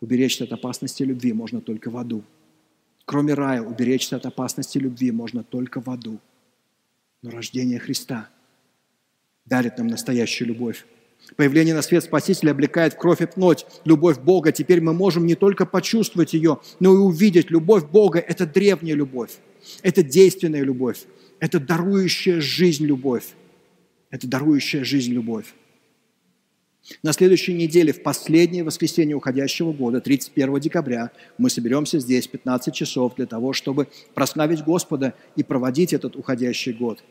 уберечься 0.00 0.44
от 0.44 0.52
опасности 0.52 1.02
любви 1.02 1.32
можно 1.34 1.60
только 1.60 1.90
в 1.90 1.96
аду. 1.98 2.24
Кроме 3.04 3.34
рая, 3.34 3.62
уберечься 3.62 4.16
от 4.16 4.24
опасности 4.24 4.78
любви 4.78 5.10
можно 5.12 5.44
только 5.44 5.80
в 5.80 5.88
аду. 5.90 6.20
Но 7.22 7.30
рождение 7.30 7.78
Христа 7.78 8.28
дарит 9.44 9.76
нам 9.76 9.88
настоящую 9.88 10.48
любовь. 10.48 10.86
Появление 11.36 11.74
на 11.74 11.82
свет 11.82 12.04
Спасителя 12.04 12.52
облекает 12.52 12.94
в 12.94 12.98
кровь 12.98 13.20
и 13.20 13.26
плоть 13.26 13.66
любовь 13.84 14.18
Бога. 14.18 14.52
Теперь 14.52 14.80
мы 14.80 14.92
можем 14.92 15.26
не 15.26 15.34
только 15.34 15.66
почувствовать 15.66 16.32
ее, 16.32 16.58
но 16.80 16.94
и 16.94 16.98
увидеть. 16.98 17.50
Любовь 17.50 17.84
Бога– 17.86 18.18
это 18.26 18.46
древняя 18.46 18.96
любовь. 18.96 19.32
Это 19.82 20.02
действенная 20.02 20.62
любовь. 20.62 21.04
Это 21.40 21.60
дарующая 21.60 22.40
жизнь 22.40 22.84
любовь. 22.84 23.34
Это 24.10 24.26
дарующая 24.26 24.84
жизнь 24.84 25.12
любовь. 25.12 25.54
На 27.02 27.12
следующей 27.12 27.52
неделе, 27.52 27.92
в 27.92 28.02
последнее 28.02 28.64
воскресенье 28.64 29.14
уходящего 29.14 29.72
года, 29.72 30.00
31 30.00 30.58
декабря, 30.58 31.10
мы 31.36 31.50
соберемся 31.50 31.98
здесь 31.98 32.26
15 32.26 32.74
часов 32.74 33.14
для 33.16 33.26
того, 33.26 33.52
чтобы 33.52 33.88
прославить 34.14 34.64
Господа 34.64 35.12
и 35.36 35.42
проводить 35.42 35.92
этот 35.92 36.16
уходящий 36.16 36.72
год. 36.72 37.04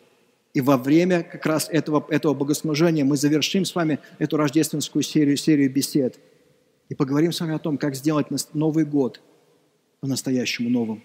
И 0.54 0.62
во 0.62 0.78
время 0.78 1.24
как 1.24 1.46
раз 1.46 1.70
этого, 1.70 2.06
этого 2.10 2.34
богослужения 2.34 3.06
мы 3.06 3.18
завершим 3.18 3.66
с 3.66 3.76
вами 3.76 4.00
эту 4.18 4.38
рождественскую 4.38 5.04
серию, 5.04 5.38
серию 5.38 5.72
бесед 5.72 6.18
и 6.90 6.96
поговорим 6.96 7.32
с 7.32 7.40
вами 7.40 7.56
о 7.56 7.60
том, 7.60 7.78
как 7.78 7.96
сделать 7.96 8.28
Новый 8.54 8.86
год 8.86 9.22
по-настоящему 10.00 10.70
новым 10.70 11.04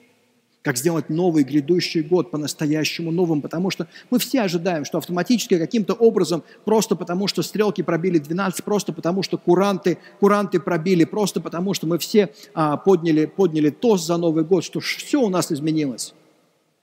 как 0.62 0.76
сделать 0.76 1.11
новый 1.11 1.42
грядущий 1.42 2.02
год 2.02 2.31
по-настоящему 2.31 3.11
новым, 3.11 3.42
потому 3.42 3.70
что 3.70 3.88
мы 4.11 4.18
все 4.18 4.42
ожидаем, 4.42 4.85
что 4.85 4.98
автоматически 4.98 5.59
каким-то 5.59 5.92
образом, 5.94 6.44
просто 6.64 6.94
потому 6.94 7.26
что 7.26 7.42
стрелки 7.42 7.83
пробили 7.83 8.18
12, 8.18 8.64
просто 8.64 8.92
потому 8.92 9.22
что 9.22 9.38
куранты, 9.38 9.98
куранты 10.20 10.61
пробили, 10.61 11.05
просто 11.05 11.40
потому 11.40 11.74
что 11.74 11.87
мы 11.87 11.98
все 11.98 12.33
а, 12.55 12.76
подняли, 12.76 13.26
подняли 13.26 13.70
тост 13.70 14.07
за 14.07 14.16
Новый 14.16 14.44
год, 14.44 14.64
что 14.64 14.81
все 14.81 15.20
у 15.20 15.28
нас 15.28 15.50
изменилось. 15.50 16.14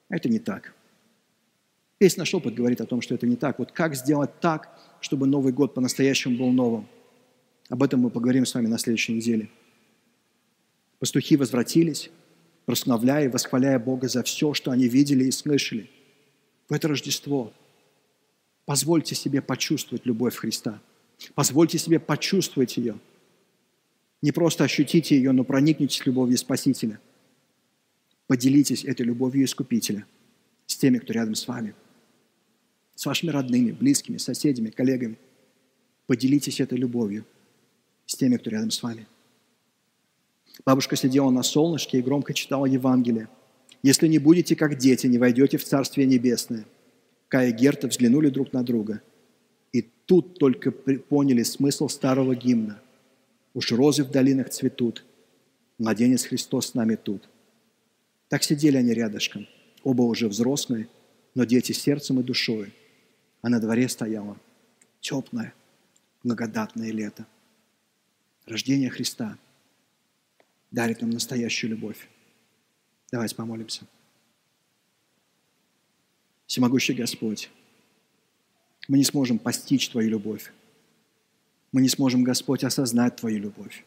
Это 0.10 0.28
не 0.28 0.40
так. 0.40 0.74
Весь 2.00 2.16
наш 2.16 2.34
опыт 2.34 2.56
говорит 2.56 2.80
о 2.80 2.86
том, 2.86 3.02
что 3.02 3.16
это 3.16 3.28
не 3.28 3.36
так. 3.36 3.60
Вот 3.60 3.72
как 3.72 3.96
сделать 3.96 4.40
так, 4.40 4.70
чтобы 5.02 5.28
Новый 5.28 5.52
год 5.52 5.74
по-настоящему 5.74 6.38
был 6.38 6.52
новым? 6.52 6.88
Об 7.70 7.84
этом 7.84 8.00
мы 8.00 8.10
поговорим 8.10 8.46
с 8.46 8.54
вами 8.54 8.68
на 8.68 8.78
следующей 8.78 9.14
неделе. 9.14 9.50
Пастухи 11.00 11.36
возвратились, 11.36 12.10
прославляя 12.66 13.26
и 13.26 13.28
восхваляя 13.28 13.80
Бога 13.80 14.08
за 14.08 14.24
все, 14.24 14.54
что 14.54 14.72
они 14.72 14.88
видели 14.88 15.26
и 15.26 15.32
слышали. 15.32 15.90
В 16.70 16.74
это 16.74 16.88
Рождество 16.88 17.54
позвольте 18.66 19.16
себе 19.16 19.42
почувствовать 19.42 20.06
любовь 20.06 20.36
Христа. 20.36 20.80
Позвольте 21.36 21.78
себе 21.78 22.00
почувствовать 22.00 22.78
ее. 22.78 22.98
Не 24.22 24.32
просто 24.32 24.64
ощутите 24.64 25.16
ее, 25.16 25.32
но 25.32 25.44
проникнитесь 25.44 26.06
любовью 26.06 26.38
Спасителя. 26.38 27.00
Поделитесь 28.28 28.86
этой 28.86 29.06
любовью 29.06 29.46
Искупителя 29.46 30.06
с 30.66 30.78
теми, 30.78 31.00
кто 31.00 31.14
рядом 31.14 31.36
с 31.36 31.48
вами, 31.48 31.74
с 33.00 33.06
вашими 33.06 33.30
родными, 33.30 33.72
близкими, 33.72 34.18
соседями, 34.18 34.72
коллегами. 34.72 35.18
Поделитесь 36.06 36.60
этой 36.60 36.78
любовью 36.78 37.24
с 38.06 38.14
теми, 38.18 38.36
кто 38.36 38.50
рядом 38.50 38.72
с 38.72 38.84
вами. 38.84 39.08
Бабушка 40.66 40.98
сидела 40.98 41.30
на 41.30 41.42
солнышке 41.42 42.00
и 42.00 42.02
громко 42.02 42.34
читала 42.34 42.66
Евангелие. 42.66 43.30
«Если 43.84 44.10
не 44.10 44.20
будете 44.20 44.54
как 44.58 44.78
дети, 44.78 45.08
не 45.08 45.18
войдете 45.18 45.58
в 45.58 45.64
Царствие 45.64 46.06
Небесное». 46.08 46.66
Кая 47.30 47.52
и 47.52 47.54
Герта 47.54 47.88
взглянули 47.88 48.28
друг 48.28 48.52
на 48.52 48.64
друга. 48.64 49.02
И 49.72 49.82
тут 50.06 50.38
только 50.38 50.70
поняли 50.72 51.44
смысл 51.44 51.88
старого 51.88 52.36
гимна. 52.36 52.82
«Уж 53.54 53.72
розы 53.72 54.04
в 54.04 54.12
долинах 54.12 54.50
цветут, 54.50 55.06
младенец 55.78 56.26
Христос 56.26 56.72
с 56.72 56.74
нами 56.74 56.96
тут». 56.96 57.30
Так 58.28 58.44
сидели 58.44 58.76
они 58.76 58.94
рядышком, 58.94 59.48
оба 59.86 60.02
уже 60.02 60.28
взрослые, 60.28 60.90
но 61.34 61.46
дети 61.46 61.72
сердцем 61.72 62.20
и 62.20 62.24
душой. 62.24 62.74
А 63.42 63.50
на 63.50 63.60
дворе 63.60 63.88
стояло 63.88 64.38
теплое, 65.00 65.54
благодатное 66.24 66.92
лето. 66.92 67.26
Рождение 68.46 68.90
Христа– 68.90 69.38
дарит 70.72 71.02
нам 71.02 71.10
настоящую 71.10 71.72
любовь. 71.72 72.08
Давайте 73.12 73.36
помолимся. 73.36 73.86
Всемогущий 76.46 76.94
Господь, 76.94 77.50
мы 78.88 78.98
не 78.98 79.04
сможем 79.04 79.38
постичь 79.38 79.90
Твою 79.90 80.10
любовь. 80.10 80.52
Мы 81.72 81.82
не 81.82 81.90
сможем, 81.90 82.24
Господь, 82.24 82.64
осознать 82.64 83.16
Твою 83.18 83.40
любовь. 83.40 83.86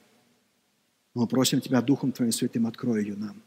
Мы 1.14 1.26
просим 1.26 1.60
Тебя 1.60 1.82
Духом 1.82 2.12
Твоим 2.12 2.30
Святым, 2.30 2.66
открой 2.66 3.02
ее 3.02 3.16
нам. 3.16 3.42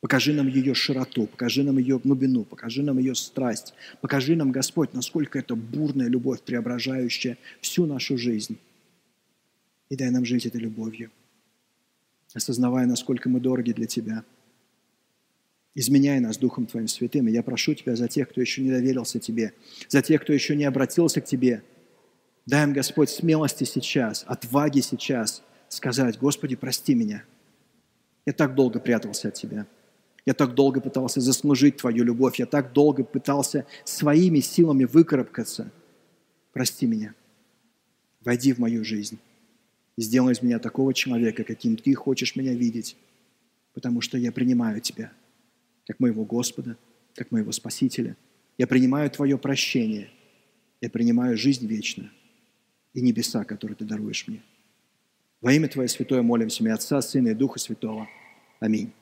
Покажи 0.00 0.32
нам 0.32 0.48
ее 0.48 0.74
широту, 0.74 1.26
покажи 1.26 1.62
нам 1.62 1.76
ее 1.76 1.98
глубину, 1.98 2.44
покажи 2.44 2.82
нам 2.82 2.98
ее 2.98 3.14
страсть. 3.14 3.74
Покажи 4.00 4.34
нам, 4.34 4.50
Господь, 4.50 4.94
насколько 4.94 5.38
это 5.38 5.54
бурная 5.54 6.08
любовь, 6.08 6.40
преображающая 6.40 7.36
всю 7.60 7.84
нашу 7.84 8.16
жизнь. 8.16 8.58
И 9.90 9.96
дай 9.96 10.10
нам 10.10 10.24
жить 10.24 10.46
этой 10.46 10.60
любовью, 10.60 11.10
осознавая, 12.32 12.86
насколько 12.86 13.28
мы 13.28 13.40
дороги 13.40 13.72
для 13.72 13.86
Тебя. 13.86 14.24
Изменяй 15.74 16.18
нас 16.20 16.38
Духом 16.38 16.66
Твоим 16.66 16.88
Святым. 16.88 17.28
И 17.28 17.32
я 17.32 17.42
прошу 17.42 17.74
Тебя 17.74 17.94
за 17.94 18.08
тех, 18.08 18.30
кто 18.30 18.40
еще 18.40 18.62
не 18.62 18.70
доверился 18.70 19.18
Тебе, 19.18 19.52
за 19.88 20.00
тех, 20.00 20.22
кто 20.22 20.32
еще 20.32 20.56
не 20.56 20.64
обратился 20.64 21.20
к 21.20 21.26
Тебе. 21.26 21.62
Дай 22.46 22.64
им, 22.64 22.72
Господь, 22.72 23.10
смелости 23.10 23.64
сейчас, 23.64 24.24
отваги 24.26 24.80
сейчас 24.80 25.42
сказать, 25.68 26.18
Господи, 26.18 26.56
прости 26.56 26.94
меня. 26.94 27.22
Я 28.24 28.32
так 28.32 28.54
долго 28.54 28.80
прятался 28.80 29.28
от 29.28 29.34
Тебя. 29.34 29.66
Я 30.26 30.34
так 30.34 30.54
долго 30.54 30.80
пытался 30.80 31.20
заслужить 31.20 31.78
Твою 31.78 32.04
любовь. 32.04 32.38
Я 32.38 32.46
так 32.46 32.72
долго 32.72 33.04
пытался 33.04 33.66
своими 33.84 34.40
силами 34.40 34.84
выкарабкаться. 34.84 35.70
Прости 36.52 36.86
меня. 36.86 37.14
Войди 38.20 38.52
в 38.52 38.58
мою 38.58 38.84
жизнь. 38.84 39.18
И 39.96 40.02
сделай 40.02 40.32
из 40.32 40.42
меня 40.42 40.58
такого 40.58 40.92
человека, 40.92 41.44
каким 41.44 41.76
Ты 41.76 41.94
хочешь 41.94 42.36
меня 42.36 42.54
видеть. 42.54 42.96
Потому 43.72 44.00
что 44.00 44.18
я 44.18 44.32
принимаю 44.32 44.80
Тебя 44.80 45.12
как 45.86 46.00
моего 46.00 46.24
Господа, 46.24 46.76
как 47.14 47.30
моего 47.30 47.52
Спасителя. 47.52 48.16
Я 48.58 48.66
принимаю 48.66 49.10
Твое 49.10 49.38
прощение. 49.38 50.10
Я 50.80 50.90
принимаю 50.90 51.36
жизнь 51.36 51.66
вечную 51.66 52.10
и 52.92 53.00
небеса, 53.00 53.44
которые 53.44 53.76
Ты 53.76 53.84
даруешь 53.84 54.26
мне. 54.28 54.42
Во 55.40 55.52
имя 55.52 55.68
Твое 55.68 55.88
святое 55.88 56.22
молимся, 56.22 56.62
имя 56.62 56.74
Отца, 56.74 57.00
Сына 57.00 57.28
и 57.28 57.34
Духа 57.34 57.58
Святого. 57.58 58.08
Аминь. 58.58 58.92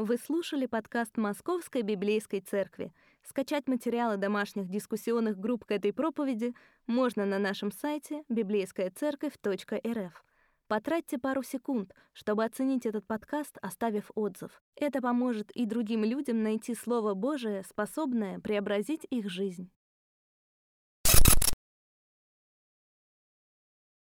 Вы 0.00 0.16
слушали 0.16 0.66
подкаст 0.66 1.16
Московской 1.16 1.82
Библейской 1.82 2.38
Церкви. 2.38 2.92
Скачать 3.24 3.66
материалы 3.66 4.16
домашних 4.16 4.68
дискуссионных 4.68 5.40
групп 5.40 5.64
к 5.64 5.72
этой 5.72 5.92
проповеди 5.92 6.54
можно 6.86 7.26
на 7.26 7.40
нашем 7.40 7.72
сайте 7.72 8.22
библейскаяцерковь.рф. 8.28 10.24
Потратьте 10.68 11.18
пару 11.18 11.42
секунд, 11.42 11.96
чтобы 12.12 12.44
оценить 12.44 12.86
этот 12.86 13.08
подкаст, 13.08 13.58
оставив 13.60 14.12
отзыв. 14.14 14.62
Это 14.76 15.02
поможет 15.02 15.50
и 15.50 15.66
другим 15.66 16.04
людям 16.04 16.44
найти 16.44 16.76
Слово 16.76 17.14
Божие, 17.14 17.64
способное 17.64 18.38
преобразить 18.38 19.04
их 19.10 19.28
жизнь. 19.28 19.68